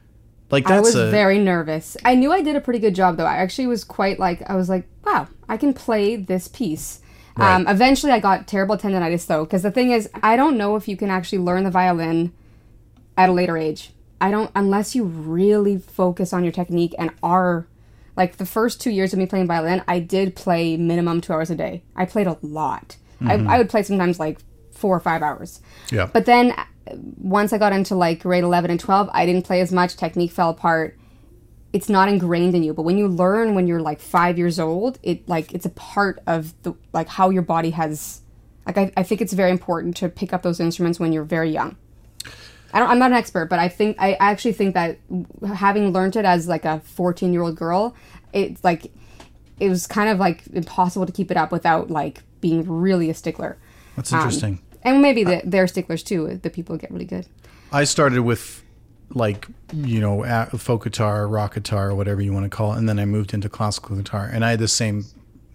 [0.50, 1.96] Like I was a very nervous.
[2.04, 3.26] I knew I did a pretty good job though.
[3.26, 7.00] I actually was quite like I was like, wow, I can play this piece.
[7.36, 10.88] Um, eventually, I got terrible tendonitis though, because the thing is, I don't know if
[10.88, 12.32] you can actually learn the violin
[13.16, 13.92] at a later age.
[14.20, 17.66] I don't unless you really focus on your technique and are
[18.16, 19.82] like the first two years of me playing violin.
[19.88, 21.82] I did play minimum two hours a day.
[21.96, 22.96] I played a lot.
[23.20, 24.38] I, I would play sometimes like
[24.72, 25.60] four or five hours.
[25.90, 26.06] yeah.
[26.06, 26.64] But then uh,
[27.16, 29.96] once I got into like grade 11 and 12, I didn't play as much.
[29.96, 30.98] Technique fell apart.
[31.72, 34.98] It's not ingrained in you, but when you learn when you're like five years old,
[35.02, 38.20] it like it's a part of the like how your body has.
[38.66, 41.50] Like I, I think it's very important to pick up those instruments when you're very
[41.50, 41.76] young.
[42.74, 44.98] I don't, I'm not an expert, but I think I actually think that
[45.54, 47.94] having learned it as like a 14 year old girl,
[48.32, 48.92] it's like
[49.60, 53.14] it was kind of like impossible to keep it up without like being really a
[53.14, 53.56] stickler.
[53.94, 54.60] That's um, interesting.
[54.82, 56.40] And maybe the, they're sticklers too.
[56.42, 57.26] The people get really good.
[57.72, 58.64] I started with
[59.10, 60.24] like you know
[60.58, 63.32] folk guitar, rock guitar, or whatever you want to call it, and then I moved
[63.32, 65.04] into classical guitar, and I had the same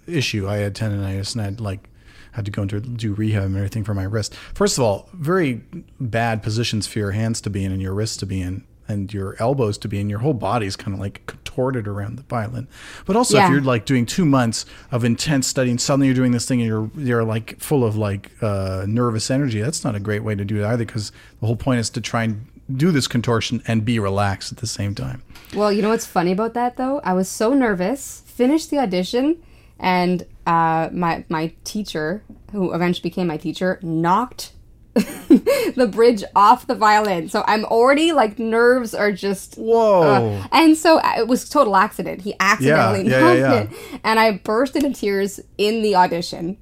[0.07, 0.47] issue.
[0.47, 1.89] I had tendonitis, and I had like
[2.31, 4.35] had to go into do rehab and everything for my wrist.
[4.53, 5.61] First of all, very
[5.99, 8.65] bad positions for your hands to be in and your wrists to be in.
[8.87, 12.23] And your elbows to be in, your whole body's kind of like contorted around the
[12.23, 12.67] violin.
[13.05, 16.47] But also, if you're like doing two months of intense studying, suddenly you're doing this
[16.47, 19.61] thing and you're you're like full of like uh, nervous energy.
[19.61, 22.01] That's not a great way to do it either, because the whole point is to
[22.01, 25.21] try and do this contortion and be relaxed at the same time.
[25.53, 26.99] Well, you know what's funny about that though?
[27.03, 28.23] I was so nervous.
[28.25, 29.37] Finished the audition,
[29.77, 34.53] and uh, my my teacher, who eventually became my teacher, knocked
[34.95, 37.29] the bridge off the violin.
[37.29, 40.43] So I'm already like nerves are just Whoa!
[40.51, 42.21] And so uh, it was total accident.
[42.21, 46.57] He accidentally Yeah, yeah, knocked yeah, it, and I burst into tears in the audition.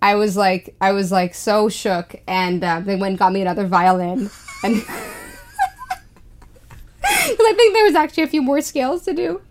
[0.00, 3.42] I was like, I was like so shook, and uh, they went and got me
[3.42, 4.30] another violin,
[4.64, 4.96] and because
[7.02, 9.42] I think there was actually a few more scales to do.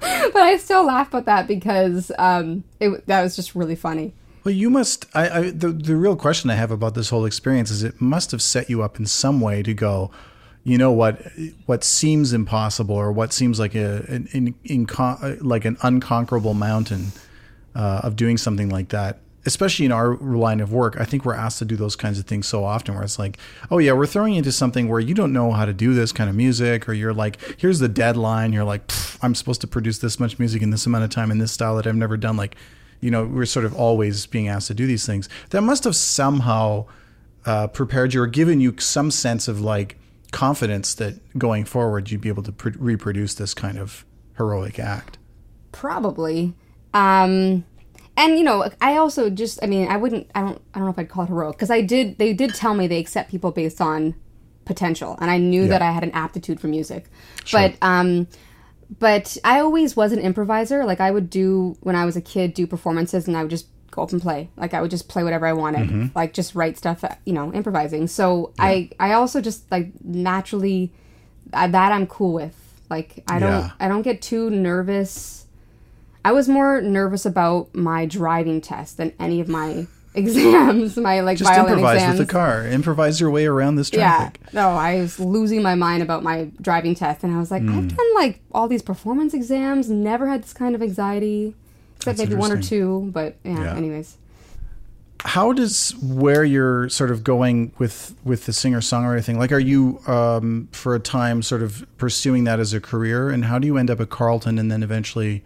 [0.32, 4.14] but I still laugh about that because um, it that was just really funny.
[4.44, 5.06] Well, you must.
[5.14, 8.30] I, I the the real question I have about this whole experience is it must
[8.30, 10.10] have set you up in some way to go.
[10.64, 11.20] You know what?
[11.66, 14.54] What seems impossible, or what seems like a an,
[15.40, 17.12] like an unconquerable mountain
[17.74, 21.34] uh, of doing something like that especially in our line of work, I think we're
[21.34, 23.38] asked to do those kinds of things so often where it's like,
[23.70, 26.28] oh yeah, we're throwing into something where you don't know how to do this kind
[26.28, 28.52] of music, or you're like, here's the deadline.
[28.52, 28.82] You're like,
[29.22, 31.76] I'm supposed to produce this much music in this amount of time in this style
[31.76, 32.36] that I've never done.
[32.36, 32.56] Like,
[33.00, 35.28] you know, we're sort of always being asked to do these things.
[35.50, 36.86] That must have somehow
[37.46, 39.96] uh, prepared you or given you some sense of like
[40.30, 44.04] confidence that going forward you'd be able to pr- reproduce this kind of
[44.36, 45.16] heroic act.
[45.72, 46.54] Probably.
[46.92, 47.64] Um,
[48.18, 50.90] and you know i also just i mean i wouldn't i don't i don't know
[50.90, 53.50] if i'd call it heroic because i did they did tell me they accept people
[53.50, 54.14] based on
[54.64, 55.68] potential and i knew yeah.
[55.68, 57.06] that i had an aptitude for music
[57.44, 57.60] sure.
[57.60, 58.26] but um
[58.98, 62.52] but i always was an improviser like i would do when i was a kid
[62.52, 65.24] do performances and i would just go up and play like i would just play
[65.24, 66.06] whatever i wanted mm-hmm.
[66.14, 68.64] like just write stuff you know improvising so yeah.
[68.64, 70.92] i i also just like naturally
[71.54, 72.56] uh, that i'm cool with
[72.90, 73.70] like i don't yeah.
[73.80, 75.46] i don't get too nervous
[76.28, 81.38] I was more nervous about my driving test than any of my exams, my like
[81.38, 82.18] just violin improvise exams.
[82.18, 82.66] with the car.
[82.66, 84.38] Improvise your way around this traffic.
[84.44, 87.62] Yeah, no, I was losing my mind about my driving test, and I was like,
[87.62, 87.74] mm.
[87.74, 91.54] I've done like all these performance exams, never had this kind of anxiety,
[91.96, 93.08] except That's maybe one or two.
[93.10, 93.76] But yeah, yeah.
[93.76, 94.18] anyways.
[95.24, 99.38] How does where you're sort of going with with the singer songwriter thing?
[99.38, 103.46] Like, are you um, for a time sort of pursuing that as a career, and
[103.46, 105.42] how do you end up at Carleton and then eventually?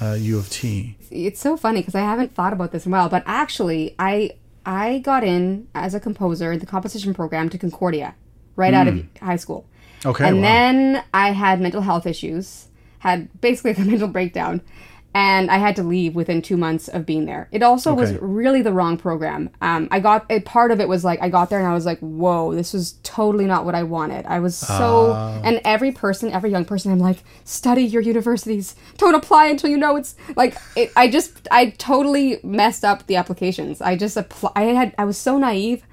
[0.00, 0.96] Uh, U of T.
[1.10, 4.32] It's so funny because I haven't thought about this in a while, but actually, I
[4.64, 8.14] I got in as a composer in the composition program to Concordia
[8.56, 8.76] right mm.
[8.76, 9.24] out of hmm.
[9.24, 9.66] high school.
[10.04, 10.26] Okay.
[10.26, 10.42] And wow.
[10.42, 12.68] then I had mental health issues,
[13.00, 14.60] had basically a mental breakdown,
[15.14, 17.48] and I had to leave within two months of being there.
[17.52, 18.00] It also okay.
[18.00, 19.50] was really the wrong program.
[19.60, 21.84] Um, I got a part of it was like I got there and I was
[21.84, 25.42] like, "Whoa, this was totally not what I wanted." I was so, uh.
[25.44, 28.74] and every person, every young person, I'm like, "Study your universities.
[28.96, 33.16] Don't apply until you know it's like." It, I just, I totally messed up the
[33.16, 33.82] applications.
[33.82, 34.52] I just apply.
[34.54, 35.84] I had, I was so naive,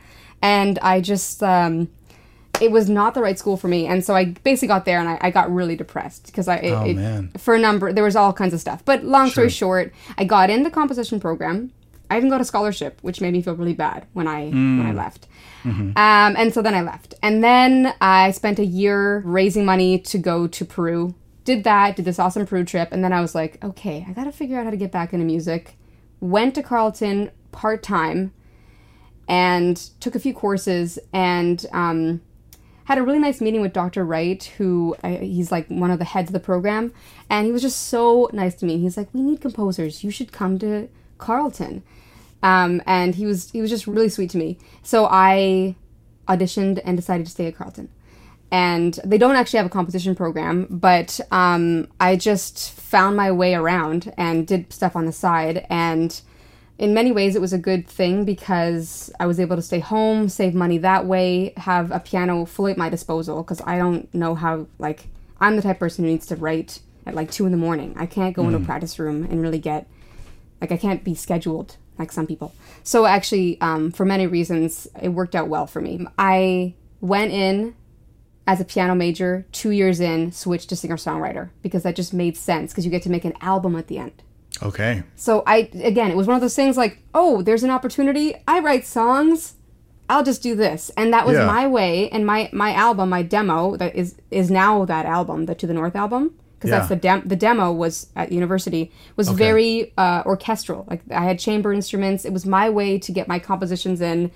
[0.41, 1.43] and I just.
[1.43, 1.89] Um,
[2.61, 5.09] it was not the right school for me and so i basically got there and
[5.09, 8.15] i, I got really depressed because i it, oh, it, for a number there was
[8.15, 8.83] all kinds of stuff.
[8.85, 11.71] But long story short i got in the composition program.
[12.11, 14.77] I even got a scholarship which made me feel really bad when i mm.
[14.77, 15.27] when i left.
[15.63, 15.89] Mm-hmm.
[15.97, 17.15] um, and so then i left.
[17.21, 21.15] And then i spent a year raising money to go to peru.
[21.43, 24.31] Did that did this awesome peru trip and then i was like okay i gotta
[24.31, 25.75] figure out how to get back into music.
[26.19, 28.33] Went to carleton part-time
[29.29, 32.19] and took a few courses and um,
[32.89, 34.03] had a really nice meeting with Dr.
[34.03, 36.91] Wright, who uh, he's like one of the heads of the program,
[37.29, 38.79] and he was just so nice to me.
[38.79, 40.03] He's like, "We need composers.
[40.03, 41.83] You should come to Carleton."
[42.41, 44.57] Um, and he was he was just really sweet to me.
[44.81, 45.75] So I
[46.27, 47.89] auditioned and decided to stay at Carleton.
[48.51, 53.53] And they don't actually have a composition program, but um, I just found my way
[53.53, 56.19] around and did stuff on the side and
[56.79, 60.29] in many ways it was a good thing because I was able to stay home,
[60.29, 64.33] save money that way, have a piano fully at my disposal because I don't know
[64.33, 65.07] how like
[65.41, 67.93] I'm the type of person who needs to write at like two in the morning.
[67.97, 68.45] I can't go mm.
[68.45, 68.65] into a mm.
[68.65, 69.87] practice room and really get
[70.61, 72.55] like I can't be scheduled like some people.
[72.83, 76.07] So actually, um, for many reasons, it worked out well for me.
[76.17, 77.75] I went in
[78.47, 82.37] as a piano major, two years in, switched to singer songwriter because that just made
[82.37, 84.23] sense because you get to make an album at the end.
[84.61, 85.03] Okay.
[85.15, 88.35] So I again, it was one of those things like, oh, there's an opportunity.
[88.47, 89.55] I write songs.
[90.09, 91.45] I'll just do this, and that was yeah.
[91.45, 92.09] my way.
[92.09, 95.73] And my my album, my demo that is is now that album, the To the
[95.73, 96.77] North album, because yeah.
[96.77, 99.37] that's the dem- the demo was at university was okay.
[99.37, 100.85] very uh, orchestral.
[100.89, 102.25] Like I had chamber instruments.
[102.25, 104.31] It was my way to get my compositions in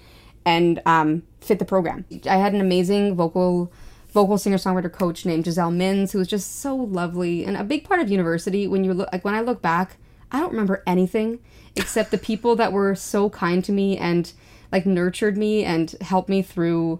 [0.45, 2.05] and um, fit the program.
[2.29, 3.71] I had an amazing vocal
[4.11, 7.83] vocal singer songwriter coach named Giselle Mins, who was just so lovely and a big
[7.83, 8.67] part of university.
[8.67, 9.97] When you look like when I look back,
[10.33, 11.39] I don't remember anything
[11.75, 14.31] except the people that were so kind to me and
[14.71, 16.99] like nurtured me and helped me through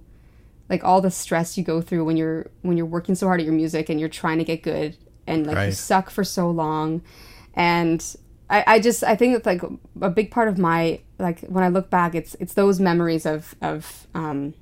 [0.70, 3.46] like all the stress you go through when you're when you're working so hard at
[3.46, 4.96] your music and you're trying to get good
[5.28, 5.66] and like right.
[5.66, 7.02] you suck for so long
[7.56, 8.16] and
[8.50, 9.62] I, I just I think it's like
[10.02, 13.56] a big part of my like when I look back it's it's those memories of
[13.62, 14.54] of um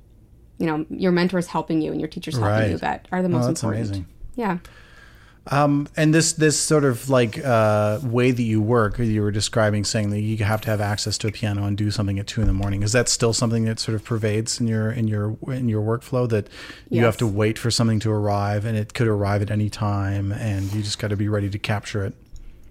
[0.58, 2.70] you know your mentors helping you and your teachers helping right.
[2.70, 3.86] you that are the most oh, that's important.
[3.86, 4.06] Amazing.
[4.34, 4.58] Yeah.
[5.50, 9.84] Um, and this this sort of like uh, way that you work, you were describing,
[9.84, 12.40] saying that you have to have access to a piano and do something at two
[12.40, 12.82] in the morning.
[12.84, 16.28] Is that still something that sort of pervades in your in your in your workflow?
[16.28, 16.46] That
[16.90, 17.06] you Yes.
[17.06, 20.72] have to wait for something to arrive, and it could arrive at any time, and
[20.72, 22.14] you just got to be ready to capture it.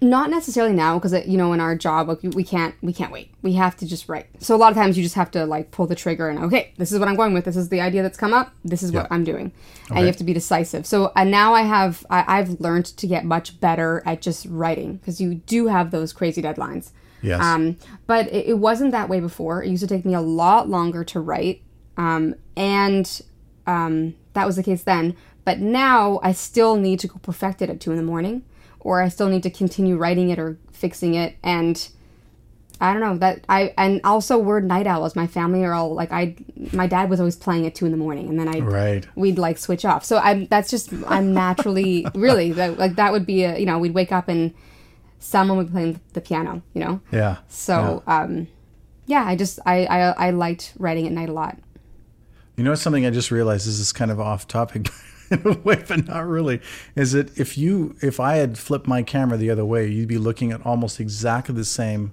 [0.04, 3.32] Not necessarily now, because you know, in our job, like we can't we can't wait.
[3.44, 4.26] We have to just write.
[4.40, 6.74] So a lot of times you just have to like pull the trigger and okay,
[6.78, 7.46] this is what I'm going with.
[7.46, 8.52] This is the idea that's come up.
[8.66, 9.52] This is what I'm doing,
[9.90, 10.88] and you have to be decisive.
[10.88, 14.98] So and now I have I, I've learned to get much better at just writing
[14.98, 16.92] because you do have those crazy deadlines.
[17.22, 17.40] Yes.
[17.40, 19.64] Um, but it, it wasn't that way before.
[19.64, 21.62] It used to take me a lot longer to write,
[21.98, 23.22] um, and
[23.68, 25.16] um, that was the case then.
[25.46, 28.44] But now I still need to go perfect it at two in the morning,
[28.82, 31.38] or I still need to continue writing it or fixing it.
[31.44, 31.88] And
[32.82, 35.16] I don't know that I and also we're night owls.
[35.16, 36.36] My family are all like I.
[36.74, 39.08] My dad was always playing at two in the morning, and then I right.
[39.16, 40.04] we'd like switch off.
[40.04, 43.78] So I'm that's just I'm naturally really that, like that would be a you know
[43.78, 44.52] we'd wake up and
[45.20, 46.64] someone would be playing the piano.
[46.74, 47.02] You know.
[47.12, 47.38] Yeah.
[47.50, 48.48] So um,
[49.06, 51.60] yeah, I just I, I I liked writing at night a lot.
[52.58, 54.90] You know something I just realized is this is kind of off topic
[55.32, 56.62] in a way, but not really.
[56.96, 60.18] Is that if you if I had flipped my camera the other way, you'd be
[60.18, 62.12] looking at almost exactly the same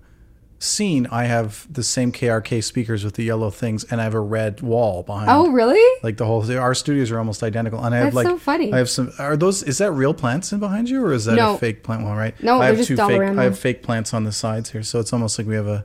[0.60, 1.06] scene.
[1.10, 4.60] I have the same KRK speakers with the yellow things, and I have a red
[4.60, 5.30] wall behind.
[5.30, 6.00] Oh really?
[6.02, 8.72] Like the whole our studios are almost identical, and I have That's like so funny.
[8.72, 9.12] I have some.
[9.18, 9.62] Are those?
[9.62, 11.54] Is that real plants in behind you, or is that No.
[11.54, 12.16] a fake plant wall?
[12.16, 12.40] Right?
[12.42, 13.20] No, I have just two fake.
[13.20, 15.84] I have fake plants on the sides here, so it's almost like we have a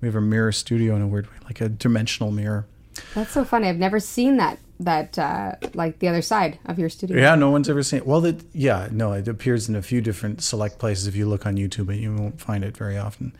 [0.00, 2.66] we have a mirror studio in a weird way, like a dimensional mirror.
[3.14, 3.68] That's so funny.
[3.68, 7.16] I've never seen that that uh, like the other side of your studio.
[7.16, 8.06] Yeah, no one's ever seen it.
[8.06, 11.46] Well, it, yeah, no, it appears in a few different select places if you look
[11.46, 13.34] on YouTube, but you won't find it very often.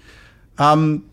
[0.59, 1.09] Um,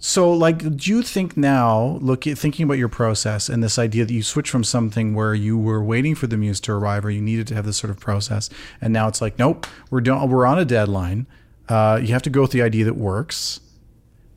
[0.00, 4.12] so, like, do you think now, look, thinking about your process and this idea that
[4.12, 7.20] you switch from something where you were waiting for the muse to arrive or you
[7.20, 8.48] needed to have this sort of process,
[8.80, 11.26] and now it's like, nope, we're done, we're on a deadline.
[11.68, 13.60] Uh, you have to go with the idea that works.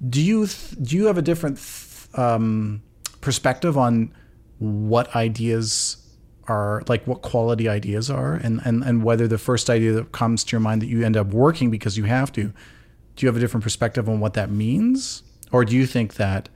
[0.10, 2.82] Do you th- do you have a different th- um,
[3.22, 4.12] perspective on
[4.62, 5.98] what ideas
[6.48, 10.44] are like what quality ideas are and, and and whether the first idea that comes
[10.44, 12.54] to your mind that you end up working because you have to
[13.16, 15.24] do you have a different perspective on what that means?
[15.52, 16.48] Or do you think that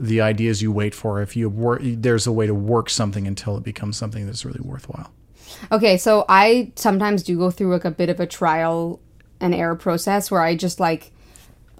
[0.00, 3.56] the ideas you wait for if you work there's a way to work something until
[3.56, 5.12] it becomes something that's really worthwhile?
[5.70, 9.00] Okay, so I sometimes do go through like a bit of a trial
[9.40, 11.12] and error process where I just like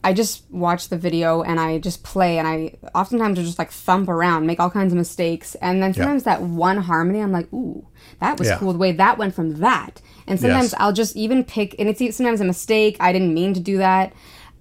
[0.04, 3.70] I just watch the video and I just play and I oftentimes will just like
[3.70, 7.52] thump around, make all kinds of mistakes, and then sometimes that one harmony I'm like,
[7.52, 7.86] ooh,
[8.18, 8.58] that was Yeah.
[8.58, 10.00] cool the way that went from that.
[10.26, 10.74] And sometimes Yes.
[10.78, 12.96] I'll just even pick and it's sometimes a mistake.
[13.00, 14.12] I didn't mean to do that.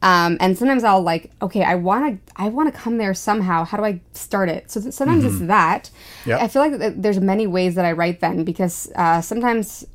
[0.04, 3.66] Um, and sometimes I'll like, okay, I want to, I want to come there somehow.
[3.66, 4.72] How do I start it?
[4.72, 5.92] So th- sometimes it's that.
[6.26, 6.42] Yep.
[6.42, 9.86] I feel like th- there's many ways that I write then because uh, sometimes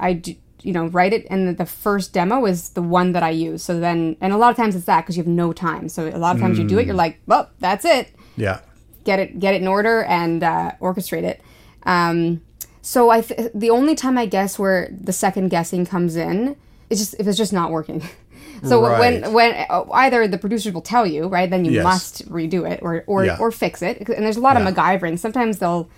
[0.00, 3.30] I do, you know, write it and the first demo is the one that I
[3.30, 3.62] use.
[3.62, 5.88] So then, and a lot of times it's that because you have no time.
[5.88, 8.08] So a lot of times you do it, you're like, well, that's it.
[8.36, 8.60] yeah
[9.04, 11.40] Get it, get it in order and uh, orchestrate it.
[11.84, 12.40] Um,
[12.82, 16.56] so I, th- the only time I guess where the second guessing comes in
[16.90, 18.02] is just if it's just not working.
[18.64, 19.00] So Right.
[19.22, 21.82] when when uh, either the producers will tell you right, then you Yes.
[21.84, 23.36] must redo it or or, Yeah.
[23.40, 24.08] or fix it.
[24.08, 24.68] And there's a lot Yeah.
[24.68, 25.18] of MacGyvering.
[25.18, 25.88] Sometimes they'll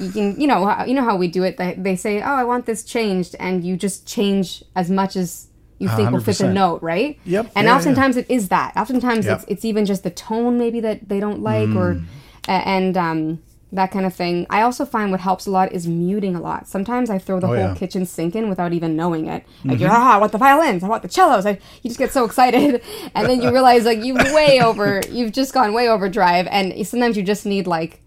[0.00, 1.56] you can you know how- you know how we do it.
[1.56, 5.48] They, they say oh I want this changed, and you just change as much as
[5.78, 7.18] you think will fit the note, right?
[7.24, 7.50] Yep.
[7.56, 8.72] And Yeah, oftentimes it is that.
[8.76, 9.36] Oftentimes Yep.
[9.40, 12.04] it's it's even just the tone maybe that they don't like or Mm.
[12.48, 13.38] a- and um
[13.74, 14.46] that kind of thing.
[14.50, 16.68] I also find what helps a lot is muting a lot.
[16.68, 17.66] Sometimes I throw the Oh, whole yeah.
[17.68, 17.76] Mm-hmm.
[17.76, 19.46] kitchen sink in without even knowing it.
[19.64, 21.46] Like, you're, ah, I want the violins, I want the cellos.
[21.46, 21.52] I,
[21.82, 22.82] you just get so excited.
[23.14, 26.46] And then you realize, like, you've way over, you've just gone way overdrive.
[26.50, 28.01] And sometimes you just need, like,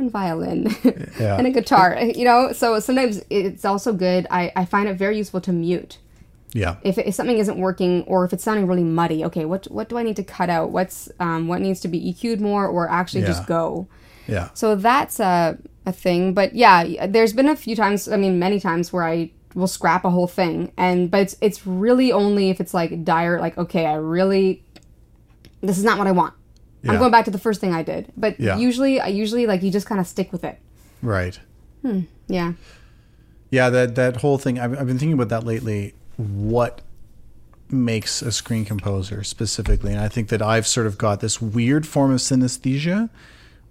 [0.00, 0.74] one violin
[1.20, 1.36] Yeah.
[1.36, 2.52] and a guitar, you know?
[2.52, 4.26] So sometimes it's also good.
[4.30, 5.98] I, I find it very useful to mute
[6.52, 9.88] yeah if, if something isn't working or if it's sounding really muddy okay what what
[9.88, 12.90] do i need to cut out what's um, what needs to be eq'd more or
[12.90, 13.26] actually Yeah.
[13.28, 13.86] just go
[14.26, 18.40] yeah so that's a, a thing but yeah there's been a few times i mean
[18.40, 22.50] many times where i will scrap a whole thing and but it's it's really only
[22.50, 24.64] if it's like dire like okay i really
[25.60, 26.34] this is not what i want
[26.82, 26.92] Yeah.
[26.92, 28.56] i'm going back to the first thing i did but Yeah.
[28.58, 30.58] usually i usually like you just kind of stick with it
[31.02, 31.38] right
[31.82, 32.52] hmm, yeah
[33.50, 34.60] Yeah, that that whole thing.
[34.60, 35.94] I've, I've been thinking about that lately.
[36.16, 36.82] What
[37.68, 39.90] makes a screen composer specifically?
[39.92, 43.10] And I think that I've sort of got this weird form of synesthesia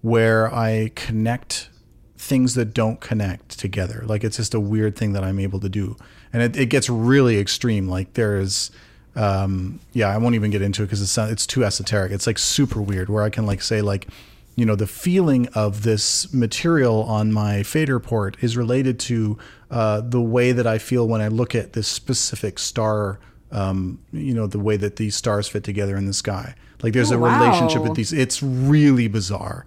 [0.02, 1.70] where I connect
[2.18, 4.04] things that don't connect together.
[4.06, 5.96] Like it's just a weird thing that I'm able to do,
[6.34, 7.88] and it, it gets really extreme.
[7.88, 8.72] Like there is.
[9.16, 12.12] Um, yeah, I won't even get into it because it's not- it's too esoteric.
[12.12, 14.08] It's like super weird where I can like say like,
[14.56, 19.38] you know the feeling of this material on my FaderPort is related to
[19.72, 23.20] uh, the way that I feel when I look at this specific star.
[23.52, 26.56] Um, you know the way that these stars fit together in the sky.
[26.84, 28.12] Like there's Oh, a relationship with these.
[28.14, 29.66] It's really bizarre.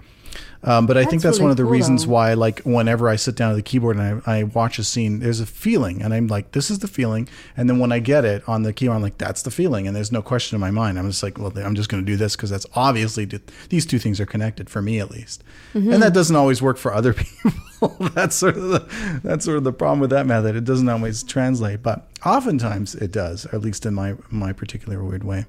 [0.65, 2.13] Um, but I think That's that's really one of the cool, reasons though.
[2.13, 5.19] why, like, whenever I sit down at the keyboard and I, I watch a scene,
[5.19, 7.29] there's a feeling, and I'm like, this is the feeling.
[7.57, 9.97] And then when I get it on the keyboard, I'm like, that's the feeling, and
[9.97, 10.99] there's no question in my mind.
[10.99, 13.29] I'm just like, well, I'm just going to do this because that's obviously
[13.71, 15.43] these two things are connected for me at least.
[15.75, 15.93] Mm-hmm.
[15.95, 17.13] And that doesn't always work for other
[17.81, 17.97] people.
[18.15, 20.55] that's sort of the that's sort of the problem with that method.
[20.55, 25.25] It doesn't always translate, but oftentimes it does, at least in my my particular weird
[25.25, 25.47] way.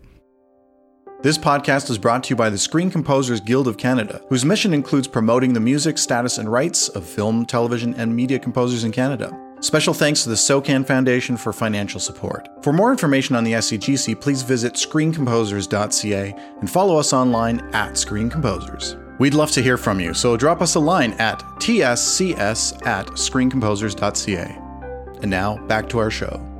[1.23, 4.73] This podcast is brought to you by the Screen Composers Guild of Canada, whose mission
[4.73, 9.31] includes promoting the music, status, and rights of film, television, and media composers in Canada.
[9.61, 12.49] Special thanks to the SOCAN Foundation for financial support.
[12.61, 18.29] For more information on the SCGC, please visit screencomposers.ca and follow us online at Screen
[18.29, 18.97] Composers.
[19.17, 24.59] We'd love to hear from you, so drop us a line at tscs at screencomposers.ca.
[25.21, 26.52] And now, back to our show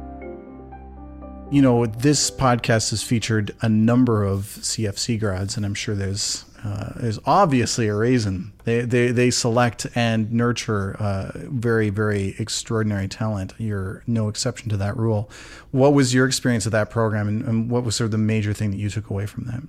[1.53, 6.45] you know, this podcast has featured a number of CFC grads, and I'm sure there's
[6.63, 13.07] uh, there's obviously a reason they they, they select and nurture uh, very very extraordinary
[13.07, 13.53] talent.
[13.57, 15.29] You're no exception to that rule.
[15.71, 18.53] What was your experience of that program, and, and what was sort of the major
[18.53, 19.63] thing that you took away from that?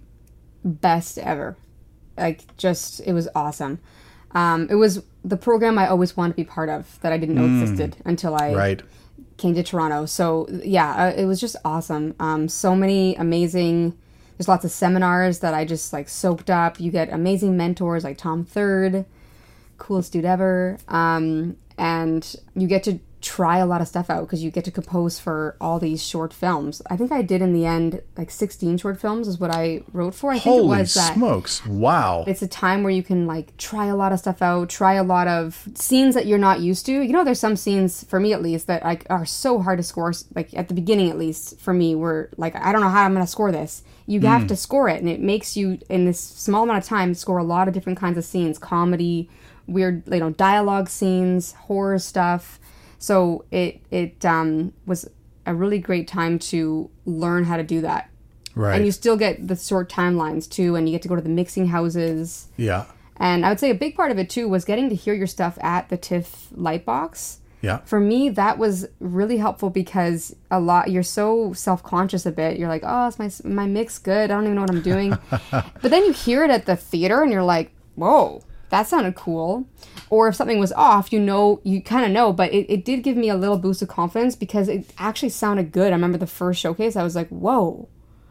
[0.65, 1.57] best ever.
[2.17, 3.79] Like, just, it was awesome.
[4.33, 7.37] Um, it was the program I always wanted to be part of that I didn't
[7.37, 8.83] know existed until I Right.
[9.37, 10.07] Came to Toronto.
[10.07, 12.15] So, yeah, uh, it was just awesome.
[12.21, 13.97] Um, so many amazing,
[14.37, 16.81] there's lots of seminars that I just like soaked up.
[16.81, 19.05] You get amazing mentors like Tom Third,
[19.79, 20.79] coolest dude ever.
[20.89, 24.71] Um, and you get to try a lot of stuff out because you get to
[24.71, 26.83] compose for all these short films.
[26.91, 30.15] I think I did in the end like 16 short films is what I wrote
[30.15, 30.31] for.
[30.31, 31.65] I think it Holy was that smokes!
[31.67, 32.25] Wow.
[32.27, 35.03] it's a time where you can like try a lot of stuff out, try a
[35.03, 36.93] lot of scenes that you're not used to.
[36.93, 39.83] You know, there's some scenes for me at least that like are so hard to
[39.83, 40.13] score.
[40.35, 43.15] Like at the beginning, at least for me, where like I don't know how I'm
[43.15, 43.83] gonna score this.
[44.07, 44.49] You have mm.
[44.49, 47.45] to score it, and it makes you in this small amount of time score a
[47.45, 49.31] lot of different kinds of scenes, comedy,
[49.67, 52.61] weird, you know, dialogue scenes, horror stuff.
[53.05, 55.07] So it it um, was
[55.45, 58.09] a really great time to learn how to do that.
[58.55, 58.77] right.
[58.77, 61.29] And you still get the short timelines too, and you get to go to the
[61.29, 62.49] mixing houses.
[62.57, 62.87] yeah.
[63.19, 65.27] And I would say a big part of it too was getting to hear your
[65.27, 67.37] stuff at the TIFF Lightbox.
[67.61, 67.79] Yeah.
[67.85, 72.59] For me, that was really helpful because a lot you're so self conscious a bit.
[72.59, 74.31] You're like, oh, is my my mix good?
[74.31, 75.11] I don't even know what I'm doing.
[75.51, 79.67] but then you hear it at the theater, and you're like, whoa, that sounded cool.
[80.11, 82.33] Or if something was off, you know, you kind of know.
[82.33, 85.73] But it, it did give me a little boost of confidence because it actually sounded
[85.73, 85.93] good.
[85.93, 87.89] I remember the first showcase, I was like, whoa.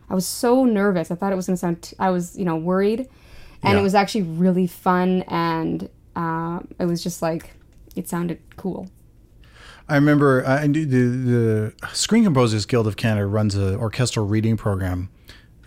[0.09, 1.09] I was so nervous.
[1.11, 3.07] I thought it was going to sound, t- I was, you know, worried.
[3.63, 3.79] And Yeah.
[3.79, 5.23] it was actually really fun.
[5.27, 7.51] And uh, it was just like,
[7.95, 8.89] it sounded cool.
[9.89, 15.09] I remember uh, the the Screen Composers Guild of Canada runs an orchestral reading program,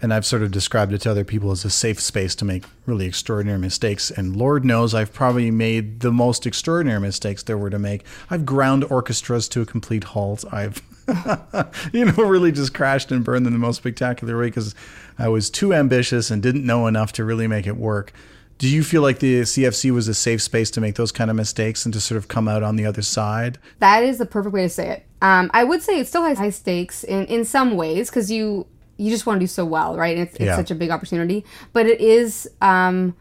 [0.06, 2.64] and I've sort of described it to other people as a safe space to make
[2.86, 4.08] really extraordinary mistakes.
[4.08, 8.04] And Lord knows I've probably made the most extraordinary mistakes there were to make.
[8.30, 10.44] I've ground orchestras to a complete halt.
[10.52, 10.80] I've
[11.92, 14.76] you know really just crashed and burned in the most spectacular way because
[15.18, 18.12] I was too ambitious and didn't know enough to really make it work.
[18.58, 21.36] Do you feel like the CFC was a safe space to make those kind of
[21.36, 23.58] mistakes and to sort of come out on the other side?
[23.80, 25.06] That is the perfect way to say it.
[25.20, 28.68] Um, I would say it still has high stakes in, in some ways because you
[28.96, 30.16] you just want to do so well, right?
[30.16, 30.56] It's, it's Yeah.
[30.56, 33.14] such a big opportunity, but it is um,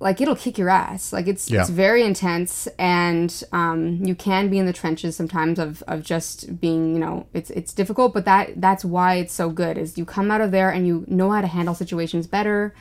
[0.00, 1.12] like it'll kick your ass.
[1.12, 1.60] Like it's Yeah.
[1.60, 6.60] it's very intense, and um, you can be in the trenches sometimes of, of just
[6.60, 9.78] being you know it's it's difficult, but that that's why it's so good.
[9.78, 12.74] Is you come out of there and you know how to handle situations better.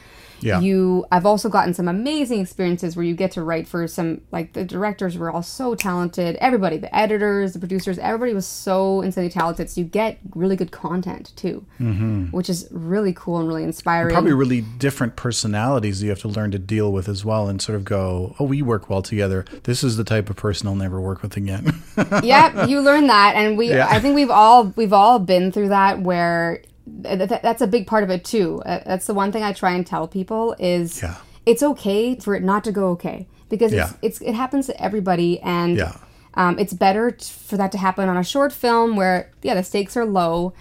[0.44, 0.60] Yeah.
[0.60, 4.54] You I've also gotten some amazing experiences where you get to write for some like
[4.54, 6.36] the directors were all so talented.
[6.38, 9.70] Everybody, the editors, the producers, everybody was so insanely talented.
[9.70, 12.26] So you get really good content too, mm-hmm.
[12.26, 14.14] which is really cool and really inspiring.
[14.14, 17.76] probably really different personalities you have to learn to deal with as well and sort
[17.76, 21.00] of go oh we work well together this is the type of person i'll never
[21.00, 21.82] work with again
[22.24, 23.70] yep, you learn that, and we.
[23.70, 23.88] Yeah.
[23.90, 26.62] I think we've all we've all been through that where
[27.04, 28.62] th- th- that's a big part of it too.
[28.66, 31.16] Uh, that's the one thing I try and tell people is Yeah.
[31.46, 33.92] it's okay for it not to go okay because Yeah.
[34.02, 35.94] it's it happens to everybody, and Yeah.
[36.36, 39.64] um, it's better t- for that to happen on a short film where yeah the
[39.64, 40.54] stakes are low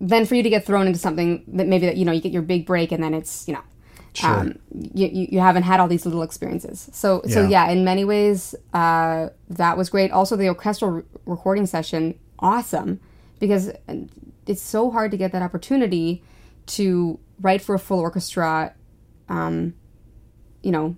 [0.00, 2.32] than for you to get thrown into something that maybe that you know you get
[2.32, 3.60] your big break and then it's you know
[4.12, 4.30] Sure.
[4.40, 4.58] um,
[4.94, 6.88] you, you, you haven't had all these little experiences.
[6.92, 7.66] So so Yeah.
[7.66, 10.10] yeah, in many ways, uh, that was great.
[10.10, 12.98] Also, the orchestral re- recording session, awesome,
[13.38, 13.70] because
[14.50, 16.22] it's so hard to get that opportunity
[16.66, 18.74] to write for a full orchestra,
[19.28, 19.74] um,
[20.62, 20.96] you know,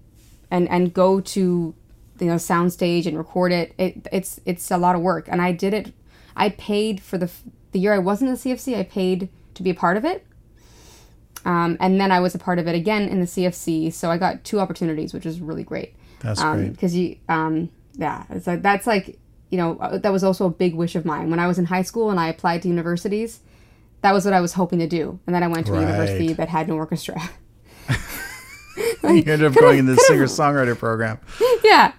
[0.50, 1.74] and and go to
[2.18, 3.74] you know soundstage and record it.
[3.76, 5.92] It it's it's a lot of work, and I did it.
[6.34, 7.30] I paid for the
[7.72, 8.78] the year I wasn't in the CFC.
[8.78, 10.26] I paid to be a part of it.
[11.44, 14.16] Um, and then I was a part of it again in the CFC, so I
[14.16, 15.94] got two opportunities, which is really great.
[16.20, 16.70] That's um, great.
[16.70, 19.18] Because you, um, yeah, it's like, that's like
[19.52, 21.66] you know uh, that was also a big wish of mine when I was in
[21.66, 23.38] high school and I applied to universities.
[24.00, 25.78] That was what I was hoping to do, and then I went to Right.
[25.78, 27.16] a university that had no orchestra.
[29.04, 31.18] you ended up going in the singer songwriter program.
[31.62, 31.92] yeah,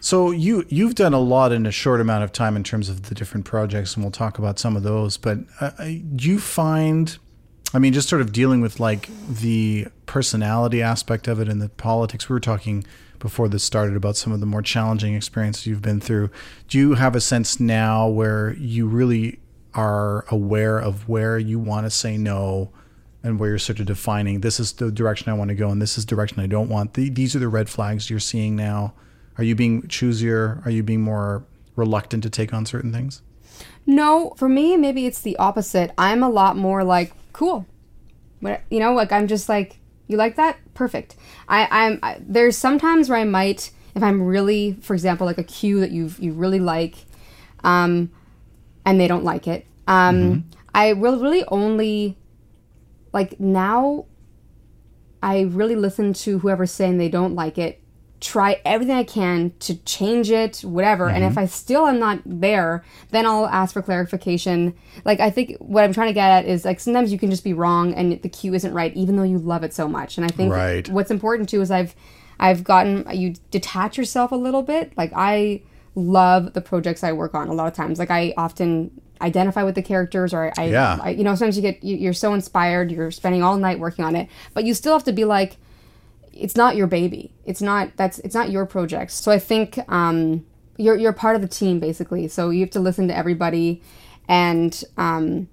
[0.00, 3.04] So you you've done a lot in a short amount of time in terms of
[3.08, 5.16] the different projects, and we'll talk about some of those.
[5.16, 7.18] But uh, do you find,
[7.74, 11.68] I mean, just sort of dealing with like the personality aspect of it and the
[11.70, 12.28] politics.
[12.28, 12.84] We were talking
[13.22, 16.28] before this started about some of the more challenging experiences you've been through.
[16.68, 19.38] Do you have a sense now where you really
[19.74, 22.70] are aware of where you want to say no?
[23.24, 25.80] and where you're sort of defining this is the direction I want to go and
[25.80, 26.94] this is direction I don't want.
[26.94, 28.94] The, these are the red flags you're seeing now.
[29.38, 30.64] Are you being choosier?
[30.66, 31.44] Are you being more
[31.76, 33.22] reluctant to take on certain things?
[33.86, 35.92] No, for me, maybe it's the opposite.
[35.96, 37.64] I'm a lot more like cool.
[38.40, 39.78] You know, like I'm just like
[40.12, 41.16] you like that, perfect.
[41.48, 45.44] I, I'm I, there's sometimes where I might, if I'm really, for example, like a
[45.44, 46.94] cue that you you really like,
[47.64, 48.10] um,
[48.84, 49.66] and they don't like it.
[49.88, 52.16] Um, I will really only
[53.12, 54.06] like now.
[55.22, 57.81] I really listen to whoever's saying they don't like it
[58.22, 61.08] try everything I can to change it, whatever.
[61.08, 61.40] And if mm-hmm.
[61.40, 64.74] I still am not there, then I'll ask for clarification.
[65.04, 67.42] Like I think what I'm trying to get at is like sometimes you can just
[67.42, 70.18] be wrong and the cue isn't right, even though you love it so much.
[70.18, 70.88] And I think Right.
[70.88, 71.96] what's important too is I've
[72.38, 74.96] I've gotten you detach yourself a little bit.
[74.96, 75.62] Like I
[75.96, 77.98] love the projects I work on a lot of times.
[77.98, 80.98] Like I often identify with the characters or I, Yeah.
[81.02, 84.04] I you know sometimes you get you, you're so inspired you're spending all night working
[84.04, 85.58] on it but you still have to be like
[86.32, 87.32] it's not your baby.
[87.44, 89.12] It's not that's it's not your project.
[89.12, 90.44] So I think um,
[90.76, 92.28] you're you're part of the team basically.
[92.28, 93.82] So you have to listen to everybody
[94.28, 95.48] and um,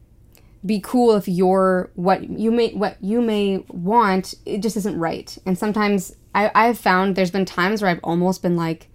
[0.66, 5.38] be cool if you're what you may what you may want it just isn't right.
[5.46, 8.89] And sometimes I I've found there's been times where I've almost been like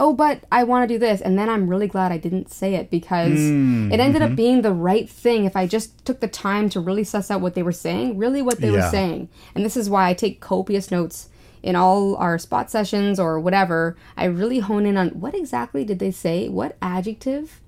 [0.00, 1.20] oh, but I want to do this.
[1.20, 4.36] And then I'm really glad I didn't say it because hmm, it ended up mm-hmm.
[4.36, 7.54] being the right thing if I just took the time to really suss out what
[7.54, 8.84] they were saying, really what they Yeah.
[8.84, 9.28] were saying.
[9.54, 11.28] And this is why I take copious notes
[11.62, 13.96] in all our spot sessions or whatever.
[14.16, 16.48] I really hone in on what exactly did they say?
[16.48, 17.60] What adjective?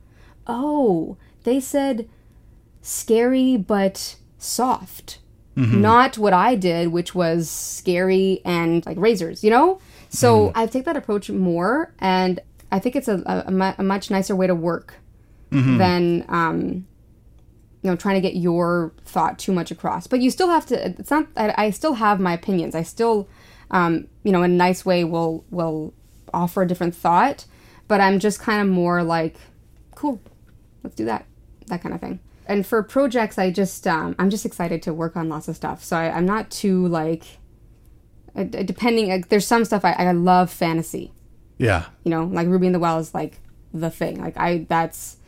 [0.46, 2.08] Oh, they said
[2.82, 5.18] scary but soft.
[5.56, 5.80] Mm-hmm.
[5.80, 9.80] Not what I did, which was scary and like razors, you know?
[10.11, 12.40] So I take that approach more, and
[12.70, 14.94] I think it's a, a, a much nicer way to work
[15.78, 16.86] than, um,
[17.82, 20.06] you know, trying to get your thought too much across.
[20.06, 22.74] But you still have to, it's not, I, I still have my opinions.
[22.74, 23.28] I still,
[23.70, 25.94] um, you know, in a nice way will, will
[26.34, 27.46] offer a different thought,
[27.88, 29.36] but I'm just kind of more like,
[29.94, 30.20] cool,
[30.84, 31.24] let's do that,
[31.66, 32.20] that kind of thing.
[32.46, 35.84] And for projects, I just um, I'm just excited to work on lots of stuff.
[35.84, 37.38] So I, I'm not too like,
[38.36, 39.08] uh, depending.
[39.08, 41.12] Like, there's some stuff I, I love fantasy.
[41.58, 41.86] Yeah.
[42.04, 43.40] You know, like Ruby and the Well is like
[43.74, 44.20] the thing.
[44.20, 45.18] Like I that's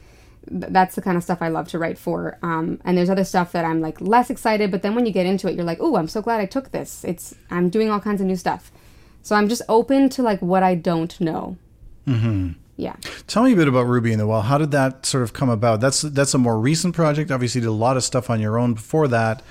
[0.51, 2.39] that's the kind of stuff I love to write for.
[2.43, 5.27] Um, and there's other stuff that I'm like less excited, but then when you get
[5.27, 7.05] into it, you're like, oh, I'm so glad I took this.
[7.05, 8.73] It's I'm doing all kinds of new stuff.
[9.23, 11.57] So I'm just open to like what I don't know.
[12.07, 12.53] Mm-hmm.
[12.77, 12.97] Yeah.
[13.27, 14.43] Tell me a bit about Ruby and the Well.
[14.43, 15.81] How did that sort of come about?
[15.81, 17.31] That's that's a more recent project.
[17.31, 19.43] Obviously, you did a lot of stuff on your own before that,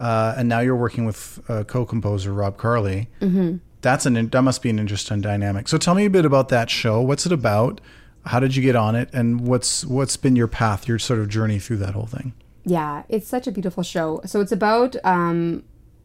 [0.00, 3.06] uh, and now you're working with uh, co-composer Rob Carli.
[3.20, 3.58] Mm-hmm.
[3.82, 5.68] That's an that must be an interesting dynamic.
[5.68, 7.00] So tell me a bit about that show.
[7.00, 7.80] What's it about?
[8.26, 9.10] How did you get on it?
[9.12, 12.32] And what's what's been your path, your sort of journey through that whole thing?
[12.64, 14.20] Yeah, it's such a beautiful show.
[14.26, 15.64] So it's about um,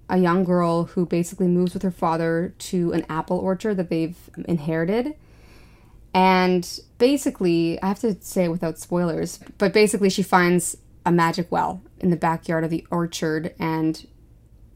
[0.09, 4.17] a young girl who basically moves with her father to an apple orchard that they've
[4.47, 5.15] inherited.
[6.13, 11.81] And basically, I have to say without spoilers, but basically, she finds a magic well
[11.99, 14.07] in the backyard of the orchard and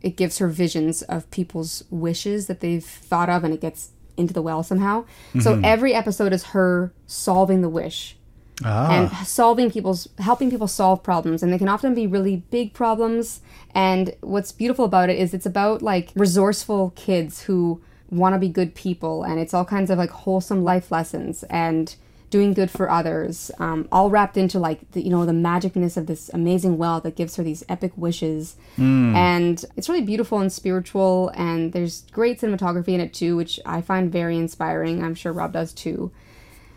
[0.02, 4.34] it gives her visions of people's wishes that they've thought of and it gets into
[4.34, 5.06] the well somehow.
[5.40, 8.18] So every episode is her solving the wish
[8.64, 11.42] Ah, and solving people's helping people solve problems.
[11.42, 13.42] And they can often be really big problems.
[13.74, 18.50] And what's beautiful about it is it's about like resourceful kids who want to be
[18.50, 19.24] good people.
[19.24, 21.44] And it's all kinds of like wholesome life lessons.
[21.44, 21.96] And
[22.30, 26.06] doing good for others um, all wrapped into like the, you know the magicness of
[26.08, 31.32] this amazing well that gives her these epic wishes and it's really beautiful and spiritual
[31.36, 35.54] and there's great cinematography in it too which i find very inspiring i'm sure rob
[35.54, 36.12] does too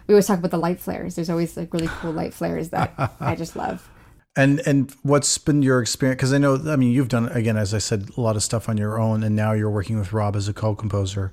[0.07, 1.15] we always talk about the light flares.
[1.15, 3.89] There's always like really cool light flares that I just love.
[4.37, 6.19] and and what's been your experience?
[6.19, 8.69] Because I know, I mean, you've done again, as I said, a lot of stuff
[8.69, 11.33] on your own, and now you're working with Rob as a co-composer.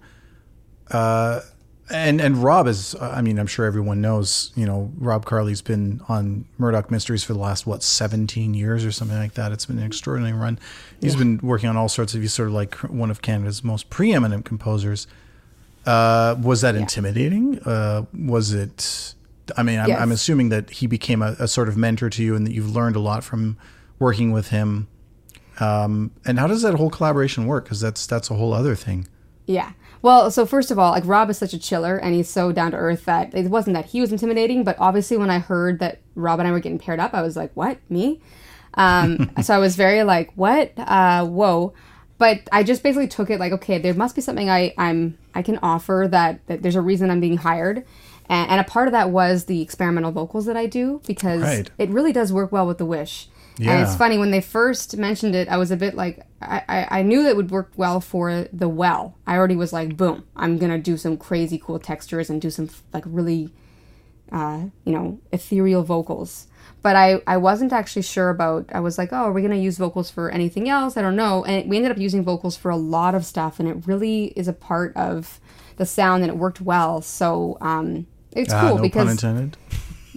[0.91, 1.41] uh,
[1.89, 2.95] and and Rob is.
[2.99, 4.51] I mean, I'm sure everyone knows.
[4.55, 8.91] You know, Rob Carli's been on Murdoch Mysteries for the last what 17 years or
[8.91, 9.51] something like that.
[9.51, 10.59] It's been an extraordinary run.
[11.01, 11.19] He's yeah.
[11.19, 12.21] been working on all sorts of.
[12.21, 15.07] He's sort of like one of Canada's most preeminent composers.
[15.85, 16.81] Uh, was that yeah.
[16.81, 17.59] intimidating?
[17.59, 19.15] Uh, was it?
[19.57, 19.99] I mean, I'm, yes.
[19.99, 22.69] I'm, assuming that he became a, a, sort of mentor to you, and that you've
[22.69, 23.57] learned a lot from
[23.97, 24.87] working with him.
[25.59, 27.63] Um, and how does that whole collaboration work?
[27.63, 29.07] Because that's that's a whole other thing.
[29.47, 29.71] Yeah.
[30.01, 32.71] Well, so first of all, like Rob is such a chiller and he's so down
[32.71, 35.99] to earth that it wasn't that he was intimidating, but obviously when I heard that
[36.15, 37.77] Rob and I were getting paired up, I was like, "What?
[37.89, 38.21] Me?"
[38.75, 40.71] Um, so I was very like, "What?
[40.77, 41.73] Uh, whoa!"
[42.17, 45.41] But I just basically took it like, okay, there must be something I I'm I
[45.41, 47.85] can offer that, that there's a reason I'm being hired.
[48.27, 51.69] And, and a part of that was the experimental vocals that I do because right.
[51.77, 53.27] it really does work well with the Wish.
[53.59, 53.73] Yeah.
[53.73, 56.99] And it's funny when they first mentioned it, I was a bit like, I, I,
[56.99, 59.17] I knew that would work well for the well.
[59.27, 62.69] I already was like, boom, I'm gonna do some crazy cool textures and do some
[62.93, 63.53] like really,
[64.31, 66.47] uh, you know, ethereal vocals.
[66.81, 68.69] But I, I wasn't actually sure about.
[68.73, 70.95] I was like, oh, are we gonna use vocals for anything else?
[70.95, 71.43] I don't know.
[71.43, 74.47] And we ended up using vocals for a lot of stuff, and it really is
[74.47, 75.41] a part of
[75.75, 77.01] the sound, and it worked well.
[77.01, 79.21] So um, it's uh, cool no because.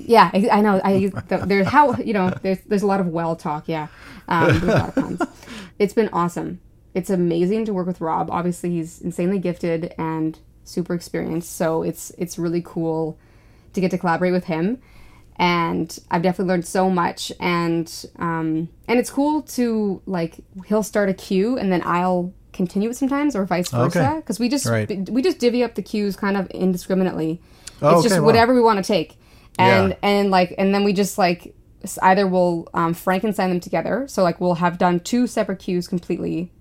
[0.06, 0.80] Yeah, I know.
[0.82, 1.10] I
[1.46, 3.68] there's how you know there's there's a lot of well talk.
[3.68, 3.88] Yeah,
[4.28, 5.38] um, there's a lot of.
[5.78, 6.60] It's been awesome.
[6.94, 8.30] It's amazing to work with Rob.
[8.30, 11.56] Obviously, he's insanely gifted and super experienced.
[11.56, 13.18] So it's it's really cool
[13.72, 14.80] to get to collaborate with him.
[15.36, 17.32] And I've definitely learned so much.
[17.40, 20.36] And um, and it's cool to like
[20.66, 24.44] he'll start a cue and then I'll continue it sometimes or vice versa because okay.
[24.44, 25.08] we just right.
[25.08, 27.40] we just divvy up the cues kind of indiscriminately.
[27.80, 29.16] Oh, it's okay, just whatever we want to take
[29.58, 29.96] and yeah.
[30.02, 31.54] and like and then we just like
[32.02, 34.06] either we'll um, Frankenstein them together.
[34.08, 36.52] So like we'll have done two separate cues completely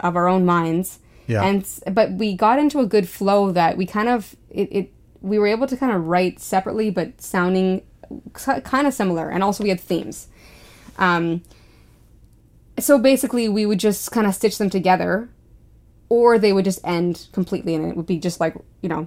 [0.00, 1.00] of our own minds.
[1.26, 1.42] Yeah.
[1.42, 5.38] And but we got into a good flow that we kind of it, it we
[5.38, 7.82] were able to kind of write separately but sounding
[8.32, 10.28] kind of similar and also we had themes.
[10.96, 11.42] Um
[12.78, 15.28] so basically we would just kind of stitch them together
[16.08, 19.06] or they would just end completely and it would be just like you know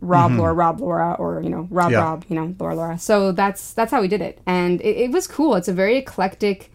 [0.00, 0.40] rob mm-hmm.
[0.40, 2.00] Lora rob Lora or you know rob yeah.
[2.00, 2.98] rob you know Lora Lora.
[2.98, 4.40] So that's that's how we did it.
[4.46, 5.54] And it, it was cool.
[5.54, 6.70] It's a very eclectic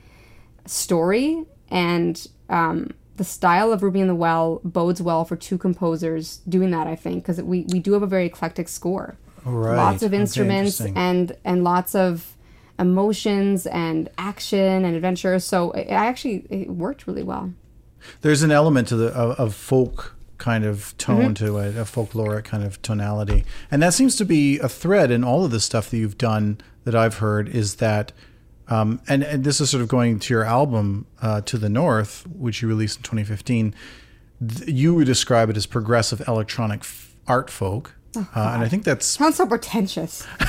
[0.66, 6.38] story and um, the style of Ruby and the Well bodes well for two composers
[6.48, 9.18] doing that i think because we, we do have a very eclectic score.
[9.44, 9.78] Right.
[9.78, 12.36] lots of instruments okay, and and lots of
[12.80, 15.40] emotions and action and adventure.
[15.40, 17.54] So it, it actually it worked really well
[18.22, 21.45] there's an element to the of, of folk kind of tone mm-hmm.
[21.45, 25.24] to it, a folkloric kind of tonality, and that seems to be a thread in
[25.24, 27.49] all of the stuff that you've done that I've heard.
[27.49, 28.12] Is that
[28.70, 32.28] um, and, and this is sort of going to your album uh, to the north,
[32.28, 33.74] which you released in 2015.
[34.66, 37.95] You would describe it as progressive electronic f- art folk.
[38.16, 40.26] Oh, uh, and I think that's sounds so pretentious.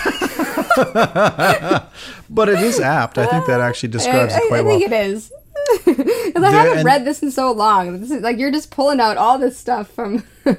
[2.31, 3.19] but it is apt.
[3.19, 4.77] I think that actually describes I, it quite I well.
[4.77, 5.33] I think it is.
[5.85, 8.01] Because I haven't read this in so long.
[8.01, 10.25] This is like you're just pulling out all this stuff from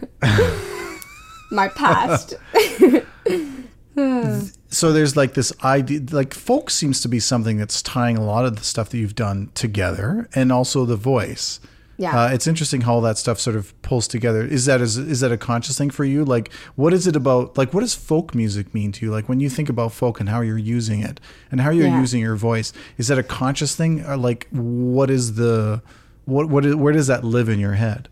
[1.51, 2.35] my past.
[4.69, 8.45] so there's like this idea, like folk seems to be something that's tying a lot
[8.45, 11.59] of the stuff that you've done together, and also the voice.
[11.99, 12.17] Yeah.
[12.17, 14.41] Uh, it's interesting how all that stuff sort of pulls together.
[14.41, 16.23] Is that is, is that a conscious thing for you?
[16.23, 17.57] Like, what is it about?
[17.57, 19.11] Like, what does folk music mean to you?
[19.11, 21.19] Like, when you think about folk and how you're using it
[21.51, 21.99] and how you're yeah.
[21.99, 24.05] using your voice, is that a conscious thing?
[24.05, 25.81] Or like, what is the
[26.23, 28.07] what what is, where does that live in your head?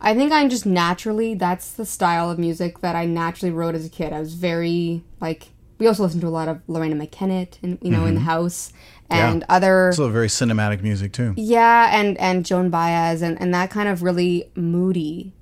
[0.00, 3.84] I think I'm just naturally that's the style of music that I naturally wrote as
[3.84, 4.12] a kid.
[4.12, 5.48] I was very like
[5.78, 8.08] we also listen to a lot of Loreena McKennitt and you know mm-hmm.
[8.08, 8.28] in the mm-hmm.
[8.28, 8.72] house
[9.12, 9.54] and yeah.
[9.54, 13.88] other also very cinematic music too yeah and and joan baez and and that kind
[13.88, 15.32] of really moody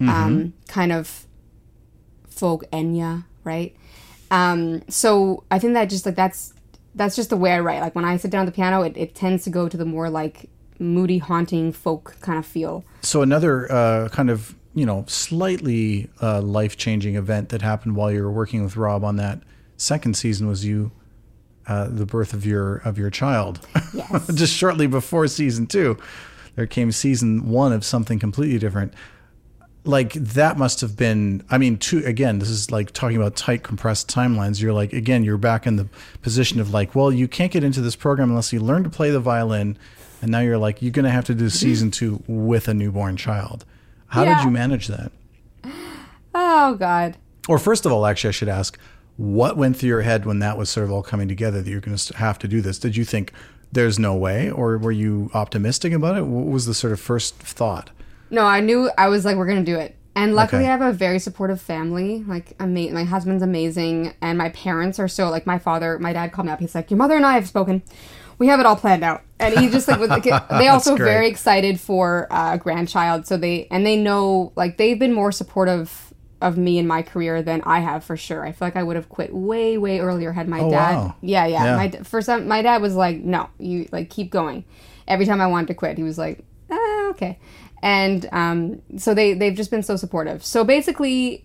[0.00, 0.08] mm-hmm.
[0.08, 1.26] um kind of
[2.28, 3.74] folk enya right
[4.30, 6.54] um so i think that just like that's
[6.94, 8.96] that's just the way i write like when i sit down at the piano it,
[8.96, 13.22] it tends to go to the more like moody haunting folk kind of feel so
[13.22, 18.32] another uh kind of you know slightly uh, life-changing event that happened while you were
[18.32, 19.40] working with rob on that
[19.76, 20.92] second season was you
[21.66, 23.66] uh, the birth of your of your child.
[23.94, 24.26] Yes.
[24.34, 25.96] Just shortly before season two,
[26.56, 28.92] there came season one of something completely different.
[29.84, 31.44] Like that must have been.
[31.50, 32.38] I mean, two again.
[32.38, 34.60] This is like talking about tight, compressed timelines.
[34.60, 35.88] You're like again, you're back in the
[36.22, 39.10] position of like, well, you can't get into this program unless you learn to play
[39.10, 39.78] the violin,
[40.22, 43.16] and now you're like, you're going to have to do season two with a newborn
[43.16, 43.64] child.
[44.08, 44.38] How yeah.
[44.38, 45.12] did you manage that?
[46.34, 47.16] Oh God.
[47.46, 48.78] Or first of all, actually, I should ask
[49.16, 51.80] what went through your head when that was sort of all coming together that you're
[51.80, 52.78] going to have to do this?
[52.78, 53.32] Did you think
[53.72, 56.22] there's no way, or were you optimistic about it?
[56.26, 57.90] What was the sort of first thought?
[58.30, 59.96] No, I knew I was like, we're going to do it.
[60.16, 60.68] And luckily, Okay.
[60.68, 62.22] I have a very supportive family.
[62.26, 65.98] Like, ama- my husband's amazing, and my parents are so like my father.
[65.98, 66.60] My dad called me up.
[66.60, 67.82] He's like, "Your mother and I have spoken.
[68.38, 71.26] We have it all planned out." And he just like, was, like they also very
[71.26, 73.26] excited for uh, a grandchild.
[73.26, 77.42] So they and they know like they've been more supportive of me in my career
[77.42, 78.44] than I have for sure.
[78.44, 80.94] I feel like I would have quit way way earlier had my Oh, dad.
[80.96, 81.14] wow.
[81.20, 81.64] Yeah, yeah.
[81.64, 81.76] Yeah.
[81.76, 84.64] My for some, my dad was like, "No, you like keep going."
[85.08, 87.38] Every time I wanted to quit, he was like, ah, "Okay."
[87.82, 90.44] And um, so they they've just been so supportive.
[90.44, 91.44] So basically,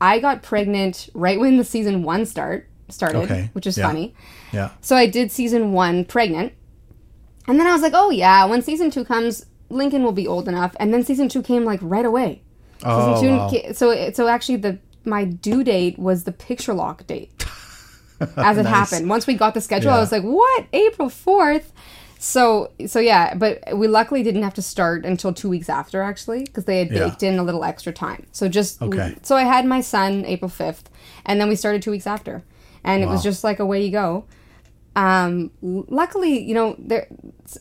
[0.00, 3.86] I got pregnant right when the season one start started, Okay, which is yeah.
[3.86, 4.14] funny.
[4.52, 4.70] Yeah.
[4.80, 6.52] So I did season one pregnant,
[7.46, 10.46] and then I was like, "Oh yeah, when season two comes, Lincoln will be old
[10.48, 12.42] enough." And then season two came like right away.
[12.84, 13.72] Oh, two wow.
[13.72, 17.32] so so actually the my due date was the picture lock date
[18.36, 18.90] as it Nice.
[18.90, 19.08] happened.
[19.08, 20.66] Once we got the schedule, I was like, "What?
[20.72, 21.72] April 4th?"
[22.18, 26.44] So so yeah, but we luckily didn't have to start until 2 weeks after actually
[26.44, 27.04] because they had Yeah.
[27.08, 28.26] baked in a little extra time.
[28.32, 29.14] So just Okay.
[29.22, 30.84] so I had my son April 5th
[31.24, 32.42] and then we started 2 weeks after.
[32.84, 34.24] And it was just like away you go.
[34.96, 37.06] Um luckily, you know, there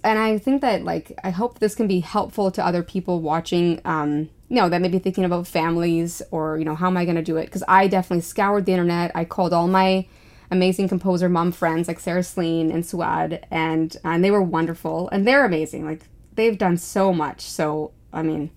[0.03, 3.79] and I think that like I hope this can be helpful to other people watching
[3.85, 7.05] um you know, that may be thinking about families or, you know, how am I
[7.05, 7.45] going to do it?
[7.45, 9.11] Because I definitely scoured the internet.
[9.13, 10.07] I called all my
[10.49, 15.27] amazing composer mom friends like Sarah Slean and Suad, and and they were wonderful and
[15.27, 15.85] they're amazing.
[15.85, 16.01] Like
[16.35, 17.41] they've done so much.
[17.41, 18.51] So I mean,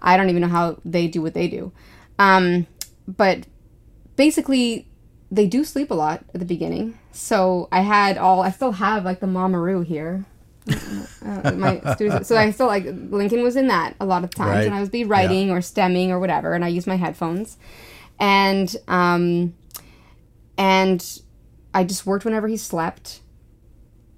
[0.00, 1.72] I don't even know how they do what they do.
[2.18, 2.66] Um,
[3.06, 3.46] but
[4.16, 4.88] basically,
[5.30, 6.98] they do sleep a lot at the beginning.
[7.12, 8.42] So I had all.
[8.42, 10.24] I still have like the Mamaroo here.
[11.24, 14.50] Uh, my studio, so I still like Lincoln was in that a lot of times,
[14.56, 14.66] Right.
[14.66, 17.56] and I was be writing or stemming or whatever, and I used my headphones,
[18.18, 19.54] and um,
[20.56, 21.20] and
[21.74, 23.20] I just worked whenever he slept.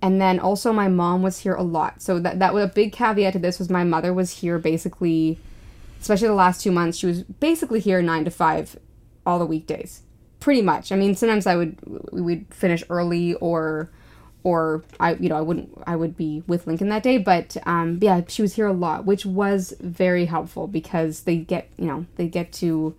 [0.03, 2.01] And then also my mom was here a lot.
[2.01, 5.38] So that that was a big caveat to this was my mother was here basically
[6.01, 8.78] especially the last 2 months she was basically here 9 to 5
[9.26, 10.01] all the weekdays.
[10.38, 10.90] Pretty much.
[10.90, 11.76] I mean, sometimes I would
[12.12, 13.90] we would finish early or
[14.43, 17.99] or I you know, I wouldn't I would be with Lincoln that day, but um
[18.01, 22.07] yeah, she was here a lot, which was very helpful because they get, you know,
[22.16, 22.95] they get to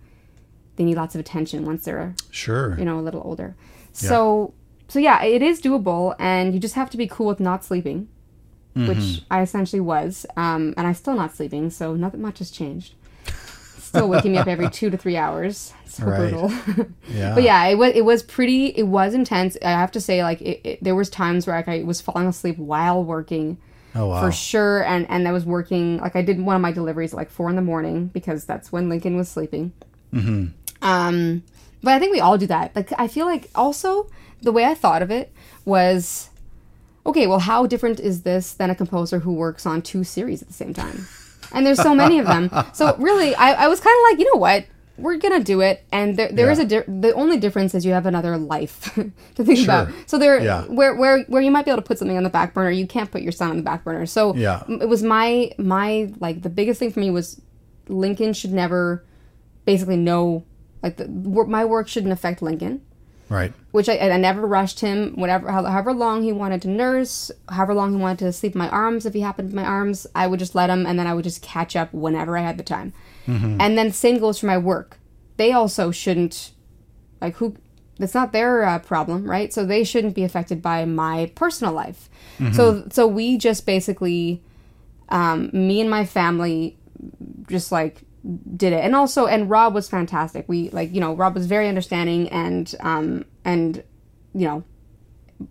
[0.76, 2.78] they need lots of attention once they're Sure.
[2.78, 3.54] you know a little older.
[3.92, 4.54] So
[4.88, 8.08] so yeah it is doable and you just have to be cool with not sleeping
[8.74, 12.94] which i essentially was um, and i'm still not sleeping so nothing much has changed
[13.92, 16.30] still waking me up every two to three hours so Right.
[16.30, 16.50] brutal
[17.10, 17.34] yeah.
[17.34, 20.40] but yeah it was it was pretty it was intense i have to say like
[20.40, 23.58] it, it, there was times where like, i was falling asleep while working
[23.94, 24.22] Oh wow.
[24.22, 27.18] for sure and and i was working like i did one of my deliveries at
[27.18, 29.72] like four in the morning because that's when lincoln was sleeping
[30.12, 30.46] Hmm.
[30.80, 31.42] um
[31.82, 34.08] but i think we all do that like i feel like also
[34.40, 35.30] the way i thought of it
[35.66, 36.30] was
[37.04, 40.48] okay well how different is this than a composer who works on two series at
[40.48, 41.06] the same time
[41.52, 42.50] and there's so many of them.
[42.72, 44.66] So really i, I was kind of like you know what?
[44.98, 45.84] We're gonna do it.
[45.90, 46.64] And there, there is Yeah.
[46.64, 48.92] a di- the only difference is you have another life
[49.34, 49.88] to think about.
[50.06, 50.62] So there Yeah.
[50.64, 52.86] where where where you might be able to put something on the back burner you
[52.86, 54.06] can't put your son on the back burner.
[54.06, 54.62] So Yeah.
[54.68, 57.40] it was my my like the biggest thing for me was
[57.88, 59.04] lincoln should never
[59.64, 60.44] basically know
[60.82, 62.80] like the my work shouldn't affect lincoln
[63.32, 63.52] right.
[63.72, 65.14] which I, I never rushed him.
[65.16, 68.68] Whatever however long he wanted to nurse however long he wanted to sleep in my
[68.68, 71.14] arms if he happened in my arms i would just let him and then i
[71.14, 72.92] would just catch up whenever i had the time.
[73.60, 74.98] And then same goes for my work.
[75.36, 76.52] They also shouldn't
[77.20, 77.56] like who
[77.98, 79.52] that's not their uh, problem right?
[79.52, 82.08] So they shouldn't be affected by my personal life.
[82.52, 84.42] So so we just basically
[85.08, 86.76] um, me and my family
[87.48, 88.02] just like
[88.56, 91.66] did it and also and rob was fantastic we like you know rob was very
[91.68, 93.82] understanding and um and
[94.32, 94.62] you know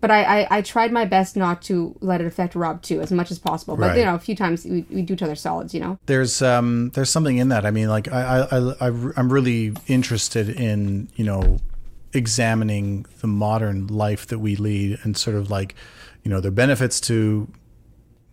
[0.00, 3.12] but I, I i tried my best not to let it affect rob too as
[3.12, 3.98] much as possible but Right.
[3.98, 6.90] you know a few times we, we do each other solids you know There's um
[6.94, 7.66] there's something in that.
[7.66, 11.58] I mean, like I I I I'm really interested in you know
[12.14, 15.74] examining the modern life that we lead and sort of like
[16.22, 17.48] you know there are benefits to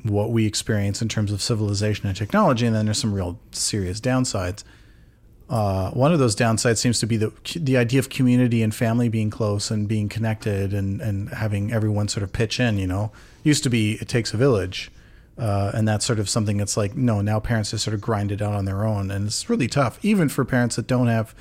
[0.04, 4.00] what we experience in terms of civilization and technology, and then there's some real serious
[4.00, 4.64] downsides.
[5.50, 9.10] Uh, one of those downsides seems to be the the idea of community and family
[9.10, 12.78] being close and being connected and and having everyone sort of pitch in.
[12.78, 13.12] You know,
[13.44, 14.92] used to be it takes a village,
[15.38, 18.32] uh, and that's sort of something that's like no now parents just sort of grind
[18.32, 21.34] it out on their own, and it's really tough even for parents that don't have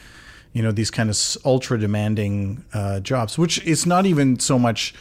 [0.55, 3.37] you know these kind of ultra demanding uh, jobs.
[3.37, 4.95] Which it's not even so much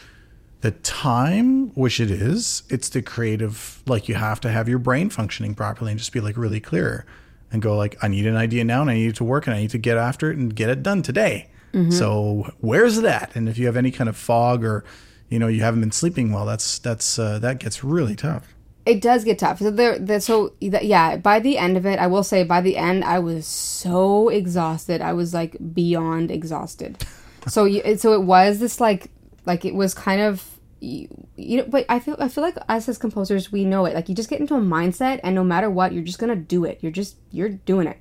[0.61, 3.81] the time, which it is, it's the creative.
[3.85, 7.05] Like you have to have your brain functioning properly and just be like really clear
[7.51, 9.55] and go like, I need an idea now and I need it to work and
[9.55, 11.49] I need to get after it and get it done today.
[11.91, 13.35] So where's that?
[13.35, 14.83] And if you have any kind of fog or,
[15.29, 18.55] you know, you haven't been sleeping well, that's that's uh, that gets really tough.
[18.85, 19.59] It does get tough.
[19.59, 21.17] So there, there so yeah.
[21.17, 25.01] By the end of it, I will say, by the end, I was so exhausted.
[25.01, 27.05] I was like beyond exhausted.
[27.47, 29.11] so so it was this like
[29.47, 31.65] like it was kind of you, you know.
[31.67, 33.95] But I feel I feel like us as composers, we know it.
[33.95, 36.65] Like you just get into a mindset, and no matter what, you're just gonna do
[36.65, 36.79] it.
[36.81, 37.97] You're just you're doing it.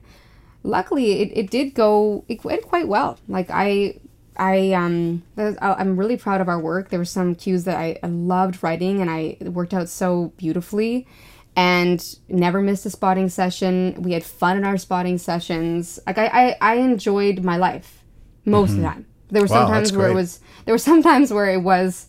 [0.63, 2.25] Luckily, it, it did go.
[2.29, 3.19] It went quite well.
[3.29, 4.01] Like I
[4.37, 6.91] I um I'm really proud of our work.
[6.91, 10.33] There were some cues that I, I loved writing and I it worked out so
[10.37, 11.07] beautifully
[11.55, 13.95] and never missed a spotting session.
[14.03, 16.01] We had fun in our spotting sessions.
[16.07, 18.03] Like I I, I enjoyed my life
[18.45, 19.07] most of the time.
[19.31, 19.49] There were.
[19.49, 22.07] Wow, some times where it was there were some times where it was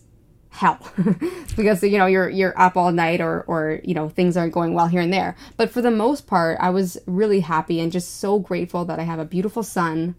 [0.50, 0.78] hell
[1.56, 4.72] because you know you're you're up all night or or you know things aren't going
[4.72, 8.18] well here and there but for the most part i was really happy and just
[8.18, 10.16] so grateful that i have a beautiful son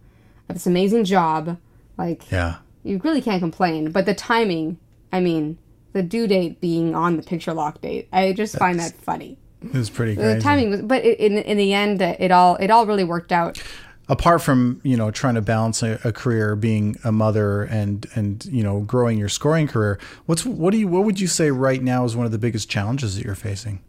[0.48, 1.58] I have this amazing job
[1.98, 2.58] like Yeah.
[2.84, 3.92] you really can't complain.
[3.92, 4.78] But the timing,
[5.12, 5.58] I mean,
[5.94, 9.38] the due date being on the picture lock date, I just find that funny.
[9.62, 12.86] It was pretty The timing was, but in in the end, it all it all
[12.86, 13.62] really worked out.
[14.10, 18.46] Apart from you know trying to balance a, a career being a mother and and
[18.46, 21.82] you know growing your scoring career what's what do you what would you say right
[21.84, 23.80] now is one of the biggest challenges that you're facing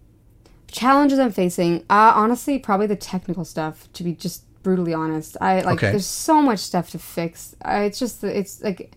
[0.73, 3.89] Challenges I'm facing, uh, honestly, probably the technical stuff.
[3.95, 5.91] To be just brutally honest, I like Okay.
[5.91, 7.57] there's so much stuff to fix.
[7.63, 8.93] I, it's just it's like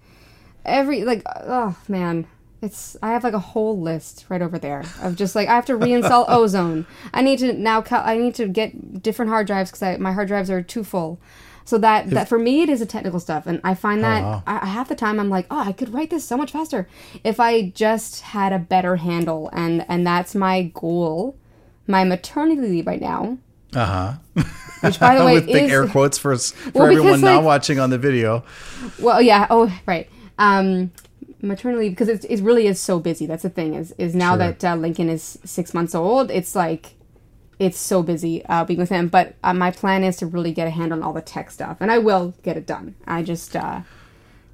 [0.65, 2.27] every like oh man.
[2.63, 5.65] It's I have like a whole list right over there of just like I have
[5.65, 6.85] to reinstall Ozone.
[7.13, 10.29] I need to now cal- I need to get different hard drives because my hard
[10.29, 11.19] drives are too full.
[11.65, 14.43] So that that for me it is a technical stuff, and I find that wow.
[14.47, 16.87] I, half the time I'm like, oh, I could write this so much faster
[17.23, 21.35] if I just had a better handle, and and that's my goal.
[21.85, 23.37] My maternity leave right now,
[23.75, 24.13] uh-huh
[24.81, 27.45] which by the way with big is air quotes for for Well, everyone not like-
[27.45, 28.43] watching on the video
[28.99, 30.91] well, yeah, oh right, um,
[31.43, 33.25] maternity leave because it, it really is so busy.
[33.25, 34.37] That's the thing is is now Sure.
[34.39, 36.95] that uh, Lincoln is six months old, it's like
[37.59, 39.07] it's so busy uh, being with him.
[39.07, 41.77] But uh, my plan is to really get a hand on all the tech stuff,
[41.79, 42.95] and I will get it done.
[43.05, 43.81] I just uh,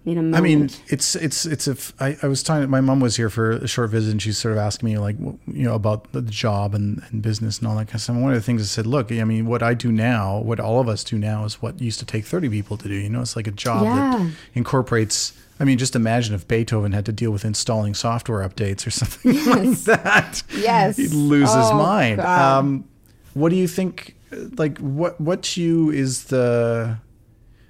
[0.06, 0.36] need a moment.
[0.36, 1.72] I mean, it's it's it's a.
[1.72, 2.70] f- I, I was talking.
[2.70, 5.18] My mom was here for a short visit, and she's sort of asking me like,
[5.20, 8.16] you know, about the job and, and business and all that kind of stuff.
[8.16, 10.60] And one of the things I said, look, I mean, what I do now, what
[10.60, 12.96] all of us do now, is what used to take thirty people to do.
[12.96, 15.34] You know, it's like a job that incorporates.
[15.60, 19.34] I mean, just imagine if Beethoven had to deal with installing software updates or something
[19.46, 20.42] like that.
[20.56, 20.98] Yes.
[20.98, 22.22] he'd lose his Oh, mind.
[22.22, 22.86] Um,
[23.34, 24.16] what do you think?
[24.32, 26.98] Like, what what to you is the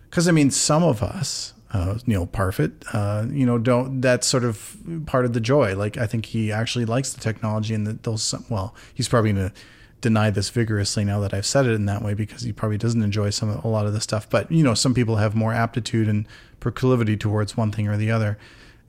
[0.09, 4.01] because I mean, some of us, uh, Neil Parfitt, uh, you know, don't.
[4.01, 4.75] That's sort of
[5.05, 5.75] part of the joy.
[5.75, 8.33] Like, I think he actually likes the technology, and that those.
[8.49, 9.55] Well, he's probably going to
[10.01, 13.01] deny this vigorously now that I've said it in that way because he probably doesn't
[13.01, 14.29] enjoy some a lot of the stuff.
[14.29, 16.27] But you know, some people have more aptitude and
[16.59, 18.37] proclivity towards one thing or the other.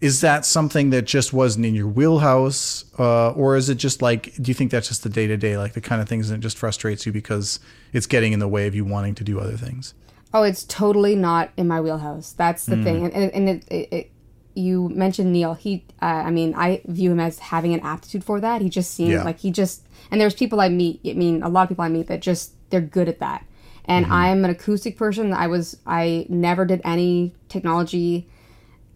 [0.01, 4.35] Is that something that just wasn't in your wheelhouse, uh, or is it just like?
[4.37, 6.41] Do you think that's just the day to day, like the kind of things that
[6.41, 7.61] just frustrates you because
[7.93, 9.93] it's getting in the way of you wanting to do other things?
[10.33, 12.33] Oh, it's totally not in my wheelhouse.
[12.33, 13.05] That's the thing.
[13.05, 14.11] And, and, and it, it, it,
[14.55, 15.55] you mentioned Neil.
[15.55, 18.61] He, uh, I mean, I view him as having an aptitude for that.
[18.63, 19.23] He just seems Yeah.
[19.23, 21.89] like he just, and there's people I meet, I mean, a lot of people I
[21.89, 23.45] meet that just, they're good at that.
[23.85, 24.15] And Mm-hmm.
[24.15, 25.33] I'm an acoustic person.
[25.33, 28.29] I was, I never did any technology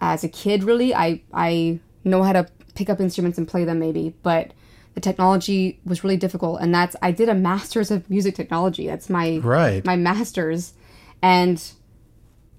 [0.00, 0.94] as a kid, really.
[0.94, 4.52] I, I know how to pick up instruments and play them maybe, but
[4.94, 6.60] the technology was really difficult.
[6.60, 8.86] And that's, I did a master's of music technology.
[8.86, 9.84] That's my, Right.
[9.84, 10.74] my master's
[11.22, 11.62] and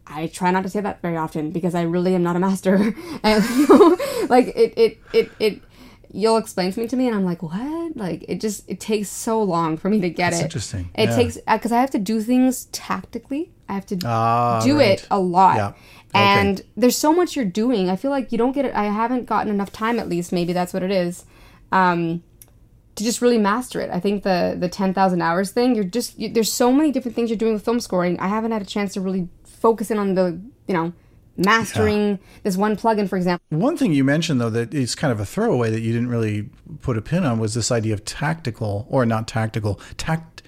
[0.08, 2.76] I try not to say that very often because I really am not a master.
[3.24, 3.44] and
[4.30, 5.62] like it, it, it, it,
[6.12, 7.98] you'll explain something to me, and I'm like, what?
[7.98, 10.46] Like it just it takes so long for me to get That's it.
[10.46, 10.90] interesting.
[10.96, 11.16] It Yeah.
[11.16, 13.52] takes because I have to do things tactically.
[13.68, 15.00] I have to Ah, do right.
[15.00, 15.56] it a lot.
[15.58, 15.68] Yeah.
[15.70, 16.24] Okay.
[16.24, 17.90] And there's so much you're doing.
[17.90, 18.74] I feel like you don't get it.
[18.76, 20.32] I haven't gotten enough time, at least.
[20.32, 21.26] Maybe that's what it is.
[21.72, 22.24] Um,
[22.96, 23.90] to just really master it.
[23.92, 25.76] I think the the ten thousand hours thing.
[25.76, 28.18] You're just you, there's so many different things you're doing with film scoring.
[28.20, 29.28] I haven't had a chance to really
[29.66, 30.94] focus in on the you know
[31.38, 33.44] mastering this one plugin, for example.
[33.50, 36.50] One thing you mentioned though that is kind of a throwaway that you didn't really
[36.82, 40.44] put a pin on was this idea of tactical or not tactical tact.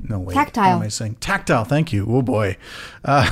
[0.00, 0.74] No wait, Tactile.
[0.74, 1.16] What am I saying?
[1.16, 1.64] Tactile.
[1.64, 2.06] Thank you.
[2.08, 2.56] Oh boy,
[3.04, 3.28] uh,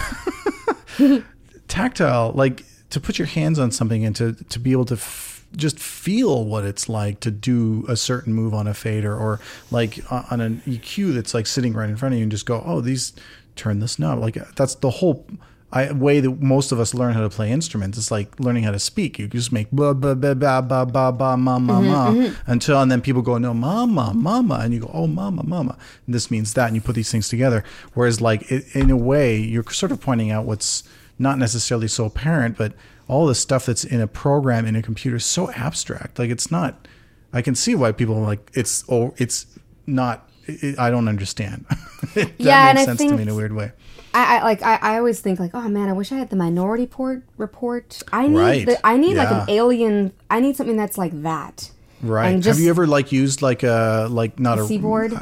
[1.68, 2.32] tactile.
[2.32, 4.94] Like to put your hands on something and to to be able to.
[4.94, 9.40] F- just feel what it's like to do a certain move on a fader or
[9.70, 12.46] like uh, on an EQ that's like sitting right in front of you and just
[12.46, 13.12] go, oh, these
[13.56, 14.18] turn this knob.
[14.20, 15.26] Like that's the whole
[15.72, 17.96] I, way that most of us learn how to play instruments.
[17.96, 19.18] It's like learning how to speak.
[19.18, 22.90] You just make blah blah blah blah blah blah blah ma ma ma until and
[22.90, 26.54] then people go no mama mama and you go oh mama mama and this means
[26.54, 27.62] that and you put these things together.
[27.94, 30.82] Whereas like it, in a way you're sort of pointing out what's
[31.18, 32.72] not necessarily so apparent, but
[33.10, 36.18] all the stuff that's in a program in a computer is so abstract.
[36.18, 36.86] Like it's not
[37.32, 39.46] I can see why people are like it's oh it's
[39.86, 40.28] not.
[40.46, 41.64] It, I don't understand.
[42.14, 43.72] that Yeah, and makes I sense to me think- in a weird way.
[44.12, 46.36] I, I like I, I always think like oh man I wish I had the
[46.36, 48.66] minority port report I need Right.
[48.66, 51.70] the, I need like an alien I need something that's like that
[52.02, 52.34] Right.
[52.40, 55.12] Just- Have you ever like used like a like not a Seaboard?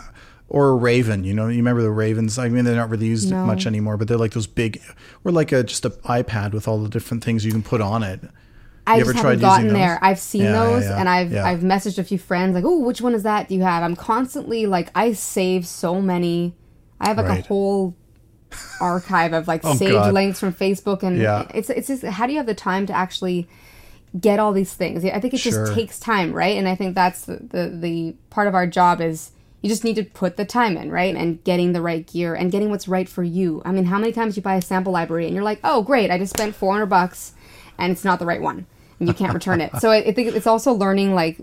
[0.49, 1.25] Or a raven?
[1.25, 2.39] You know, you remember the ravens?
[2.39, 3.45] I mean, they're not really used No.
[3.45, 4.81] much anymore, but they're like those big,
[5.25, 8.03] or like a just an iPad with all the different things you can put on
[8.03, 8.21] it.
[8.87, 9.75] I You just tried haven't gotten those?
[9.77, 10.99] there I've seen Yeah, yeah, those yeah.
[10.99, 11.45] and I've Yeah.
[11.47, 13.95] I've messaged a few friends like oh which one is that do you have I'm
[13.95, 16.55] constantly like I save so many
[16.99, 17.45] I have like Right.
[17.45, 17.95] a whole
[18.81, 20.15] archive of like Oh, saved God.
[20.15, 21.47] links from Facebook and Yeah.
[21.55, 23.47] it's it's just how do you have the time to actually
[24.19, 25.67] get all these things I think it Sure.
[25.67, 29.03] just takes time right and I think that's the, the the part of our job
[29.03, 31.15] is you just need to put the time in right?
[31.15, 33.63] And getting the right gear and getting what's right for you.
[33.65, 36.11] I mean how many times you buy a sample library and you're like oh great
[36.11, 37.35] I just spent 400 bucks
[37.79, 38.67] and it's not the right one.
[38.99, 39.71] And you can't return it.
[39.81, 41.39] So I, I think it's also learning like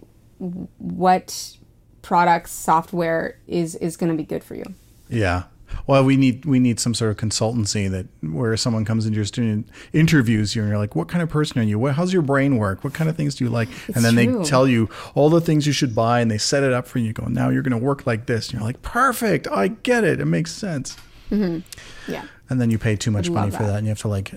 [0.78, 1.58] what
[2.02, 4.66] products software is is going to be good for you.
[5.10, 5.44] Yeah.
[5.88, 9.26] Well, we need we need some sort of consultancy that where someone comes into your
[9.26, 11.78] student interviews you and you're like, what kind of person are you?
[11.78, 12.84] What, how's your brain work?
[12.84, 13.70] What kind of things do you like?
[13.94, 14.40] and then true.
[14.40, 17.00] they tell you all the things you should buy and they set it up for
[17.00, 17.06] you.
[17.06, 18.50] You Go now you're going to work like this.
[18.50, 19.48] And you're like, perfect.
[19.48, 20.20] I get it.
[20.20, 20.98] It makes sense.
[21.32, 22.12] Mm-hmm.
[22.12, 23.68] yeah And then you pay too much money for that.
[23.68, 24.34] that, and you have to like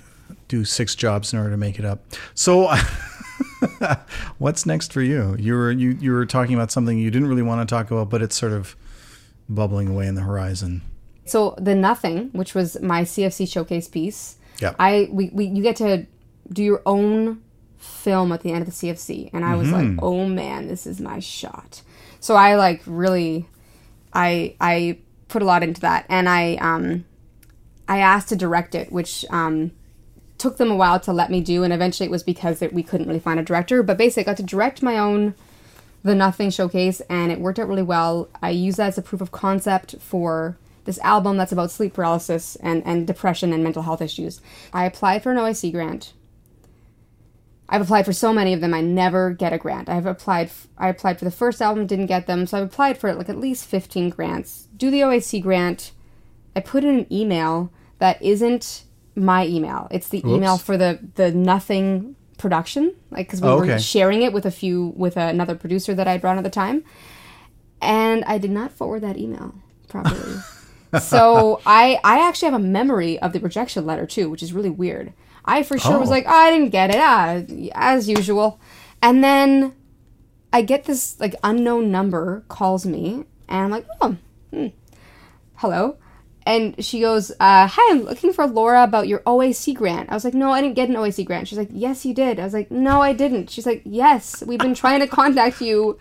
[0.48, 2.04] do six jobs in order to make it up.
[2.34, 2.74] So.
[4.38, 5.36] What's next for you?
[5.38, 8.08] You were you you were talking about something you didn't really want to talk about,
[8.08, 8.76] but it's sort of
[9.48, 10.82] bubbling away in the horizon.
[11.28, 14.74] So the nothing, which was my CFC showcase piece, Yeah.
[14.78, 16.06] I we, we you get to
[16.52, 17.42] do your own
[17.76, 21.00] film at the end of the CFC, and I was like, oh man, this is
[21.00, 21.82] my shot.
[22.20, 23.46] So I like really,
[24.12, 24.98] I I
[25.28, 27.04] put a lot into that, and I um
[27.86, 29.70] I asked to direct it, which um
[30.38, 32.82] took them a while to let me do, and eventually it was because that we
[32.82, 33.82] couldn't really find a director.
[33.82, 35.34] But basically, I got to direct my own
[36.04, 38.28] the Nothing showcase, and it worked out really well.
[38.40, 40.56] I used that as a proof of concept for
[40.88, 44.40] this album that's about sleep paralysis and, and depression and mental health issues.
[44.72, 46.14] I applied for an OAC grant.
[47.68, 48.72] I've applied for so many of them.
[48.72, 49.90] I never get a grant.
[49.90, 50.46] I've applied.
[50.46, 52.46] f- I applied for the first album, didn't get them.
[52.46, 54.68] So I've applied for like at least fifteen grants.
[54.76, 55.92] Do the OAC grant.
[56.56, 58.84] I put in an email that isn't
[59.14, 59.88] my email.
[59.90, 64.32] It's the email for the the Nothing production, like because we Oh, were sharing it
[64.32, 66.82] with a few with another producer that I brought at the time,
[67.82, 69.54] and I did not forward that email
[69.88, 70.36] properly.
[71.00, 74.70] so I I actually have a memory of the rejection letter too, which is really
[74.70, 75.12] weird.
[75.44, 76.12] I for sure was Oh.
[76.12, 77.40] like, oh, I didn't get it, ah,
[77.74, 78.60] as usual,
[79.02, 79.72] and then
[80.52, 84.16] I get this like unknown number calls me, and I'm like, oh,
[84.52, 84.66] hmm.
[85.56, 85.96] hello.
[86.46, 90.08] And she goes, uh, Hi, I'm looking for Lora about your OAC grant.
[90.10, 91.46] I was like, No, I didn't get an OAC grant.
[91.46, 92.40] She's like, Yes, you did.
[92.40, 93.50] I was like, No, I didn't.
[93.50, 95.98] She's like, Yes, we've been trying to contact you.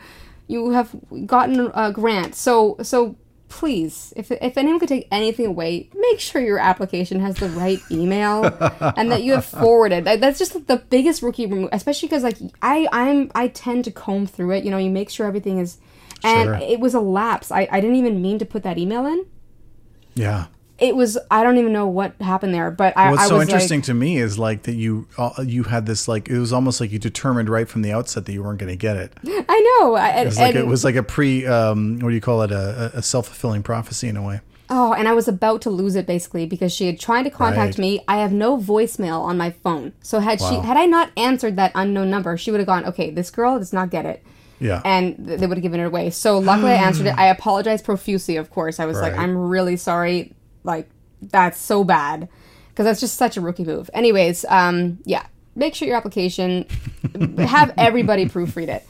[0.47, 2.33] You have gotten a grant.
[2.35, 3.17] So, so
[3.49, 7.79] please, if, if anyone could take anything away, make sure your application has the right
[7.89, 8.43] email
[8.97, 10.03] and that you have forwarded.
[10.05, 13.91] That- That's just the biggest rookie remove, especially because like I, I'm, I tend to
[13.91, 14.63] comb through it.
[14.65, 15.77] You know, you make sure everything is,
[16.23, 16.53] and Sure.
[16.55, 17.51] it was a lapse.
[17.51, 19.25] I, I didn't even mean to put that email in
[20.15, 20.47] Yeah.
[20.79, 23.79] It was I don't even know what happened there, but I, What's I so interesting
[23.79, 26.79] like, to me is like that you uh, you had this like it was almost
[26.79, 29.13] like you determined right from the outset that you weren't going to get it.
[29.49, 32.21] I know, I, It was like it was like a pre um, what do you
[32.21, 34.41] call it a, a self fulfilling prophecy in a way.
[34.69, 37.75] oh, and I was about to lose it basically because she had tried to contact
[37.75, 37.79] Right.
[37.79, 38.03] me.
[38.07, 41.71] I have no voicemail on my phone, so had she had I not answered that
[41.73, 44.23] unknown number, she would have gone, okay, this girl does not get it.
[44.59, 44.81] Yeah.
[44.83, 46.09] And they would have given it away.
[46.09, 47.15] So luckily, I answered it.
[47.17, 48.37] I apologized profusely.
[48.37, 50.33] Of course, I was like, "I'm really sorry.
[50.67, 50.87] Like,
[51.21, 52.29] that's so bad,"
[52.69, 53.89] because that's just such a rookie move.
[53.93, 56.67] Anyways, um, yeah, make sure your application
[57.39, 58.85] have everybody proofread it.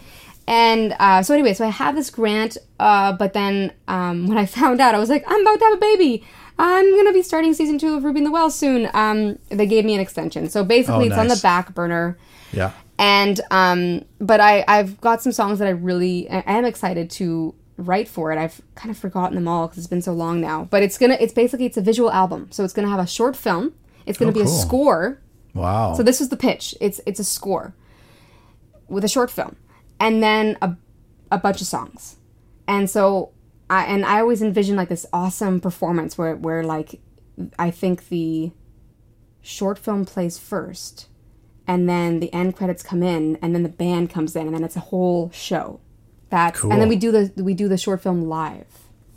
[0.50, 4.46] And uh, so anyway, so I have this grant, uh, but then um, when I
[4.46, 6.24] found out, I was like, I'm about to have a baby.
[6.60, 8.90] I'm gonna be starting season two of Ruby and the Well soon.
[8.94, 12.18] Um, they gave me an extension, so basically Oh, it's on the back burner
[12.54, 12.72] yeah.
[12.98, 17.54] and um but i i've got some songs that i really i am excited to
[17.78, 18.38] write for it.
[18.38, 20.68] I've kind of forgotten them all because it's been so long now.
[20.70, 22.48] But it's gonna it's basically it's a visual album.
[22.52, 23.74] So it's gonna have a short film.
[24.06, 25.20] It's gonna Oh, be a score.
[25.54, 25.94] Wow.
[25.96, 26.76] so this is the pitch.
[26.82, 27.74] It's it's a score
[28.88, 29.56] with a short film
[30.00, 30.76] and then a,
[31.32, 32.18] a bunch of songs.
[32.68, 33.32] And so
[33.70, 37.02] I, and i always envision like this awesome performance where where like
[37.60, 38.52] i think the
[39.42, 41.08] short film plays first
[41.68, 44.64] and then the end credits come in and then the band comes in and then
[44.64, 45.82] it's a whole show
[46.30, 48.66] that's and then we do the we do the short film live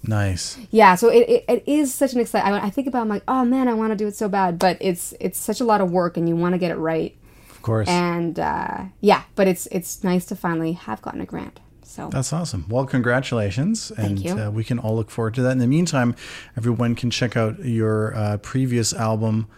[0.02, 0.58] nice.
[0.70, 3.08] yeah so it, it, it is such an exciting I, I think about it, i'm
[3.08, 5.64] like oh man i want to do it so bad but it's it's such a
[5.64, 7.16] lot of work and you want to get it right
[7.50, 7.88] Of course.
[7.88, 12.32] and uh, yeah but it's it's nice to finally have gotten a grant So That's
[12.32, 12.66] awesome.
[12.68, 13.90] Well, congratulations.
[13.96, 14.24] and.
[14.24, 15.50] Uh, we can all look forward to that.
[15.50, 16.14] In the meantime,
[16.56, 19.48] everyone can check out your uh, previous album,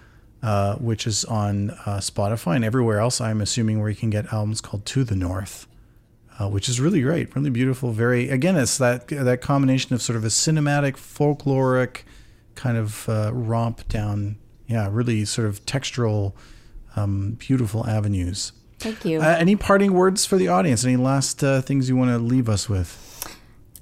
[0.42, 4.32] uh, which is on uh, Spotify and everywhere else, I'm assuming, where you can get
[4.32, 5.66] albums called To the North.
[6.42, 7.92] Uh, which is really great, really beautiful.
[7.92, 12.02] Very again, it's that that combination of sort of a cinematic, folkloric
[12.56, 16.32] kind of uh, romp down, yeah, really sort of textural,
[16.96, 18.52] um, beautiful avenues.
[18.80, 19.20] thank you.
[19.20, 20.84] Uh, any parting words for the audience?
[20.84, 22.90] Any last uh, things you want to leave us with?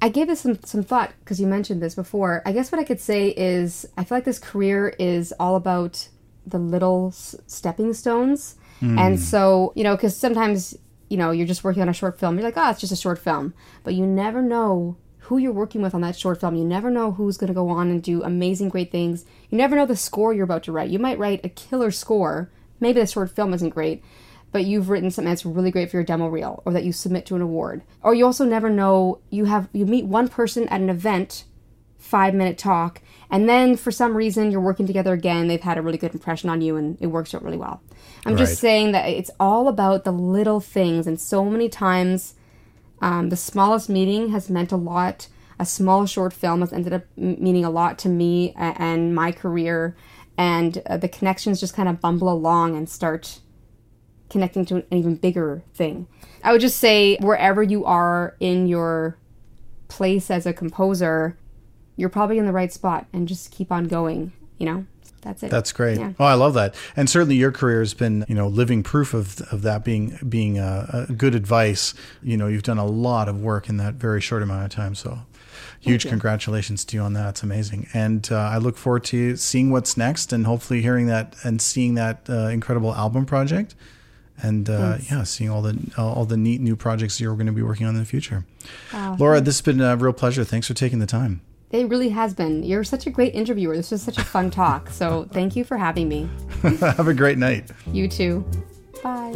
[0.02, 2.42] I gave this some, some thought because you mentioned this before.
[2.44, 6.08] I guess what I could say is I feel like this career is all about
[6.46, 8.56] the little s- stepping stones.
[8.82, 10.74] And so, you know, because sometimes,
[11.10, 12.36] you know, you're just working on a short film.
[12.36, 13.52] You're like, oh, it's just a short film.
[13.82, 16.54] But you never know who you're working with on that short film.
[16.54, 19.24] You never know who's going to go on and do amazing, great things.
[19.50, 20.88] You never know the score you're about to write.
[20.88, 22.50] You might write a killer score.
[22.78, 24.02] Maybe the short film isn't great,
[24.52, 27.26] but you've written something that's really great for your demo reel or that you submit
[27.26, 27.82] to an award.
[28.02, 31.44] Or you also never know you have you meet one person at an event,
[31.98, 35.82] 5 minute talk, and then for some reason you're working together again, they've had a
[35.82, 37.82] really good impression on you and it works out really well.
[38.26, 38.38] I'm Right.
[38.38, 42.34] just saying that it's all about the little things and so many times
[43.02, 45.28] um, the smallest meeting has meant a lot.
[45.58, 49.94] A small short film has ended up meaning a lot to me and my career,
[50.36, 53.40] and uh, the connections just kind of bumble along and start
[54.28, 56.06] connecting to an even bigger thing.
[56.44, 59.16] I would just say wherever you are in your
[59.88, 61.36] place as a composer,
[61.96, 64.32] you're probably in the right spot, and just keep on going.
[64.58, 64.86] You know,
[65.22, 65.50] that's it.
[65.50, 65.98] That's great.
[65.98, 66.12] Yeah.
[66.18, 66.74] Oh, I love that.
[66.96, 70.58] And certainly your career has been, you know, living proof of, of that being being
[70.58, 71.94] a, a good advice.
[72.22, 74.94] You know, you've done a lot of work in that very short amount of time.
[74.94, 75.20] So
[75.80, 77.30] huge congratulations to you on that.
[77.30, 77.88] It's amazing.
[77.92, 81.94] And uh, I look forward to seeing what's next and hopefully hearing that and seeing
[81.94, 83.74] that uh, incredible album project.
[84.42, 87.62] And uh, yeah, seeing all the all the neat new projects you're going to be
[87.62, 88.46] working on in the future.
[88.90, 90.44] Wow, Lora, this has been a real pleasure.
[90.44, 91.42] Thanks for taking the time.
[91.70, 92.64] It really has been.
[92.64, 93.76] You're such a great interviewer.
[93.76, 94.90] This was such a fun talk.
[94.90, 96.28] So thank you for having me.
[96.80, 97.70] Have a great night.
[97.92, 98.44] You too.
[99.04, 99.32] Bye.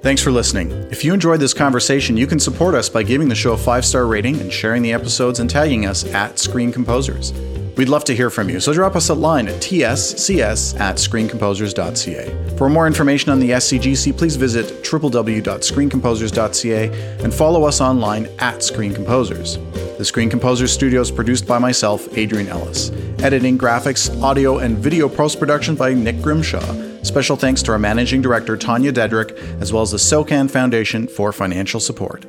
[0.00, 0.70] Thanks for listening.
[0.90, 3.84] If you enjoyed this conversation, you can support us by giving the show a five
[3.84, 7.32] star rating and sharing the episodes and tagging us at Screen Composers.
[7.76, 12.56] We'd love to hear from you, so drop us a line at tscs at screencomposers.ca.
[12.56, 18.94] For more information on the SCGC, please visit www.screencomposers.ca and follow us online at Screen
[18.94, 19.58] Composers.
[19.98, 22.90] The Screen Composers studio is produced by myself, Adrian Ellis.
[23.22, 27.02] Editing, graphics, audio, and video post production by Nick Grimshaw.
[27.02, 31.30] Special thanks to our managing director, Tanya Dedrick, as well as the SOCAN Foundation for
[31.30, 32.24] financial support.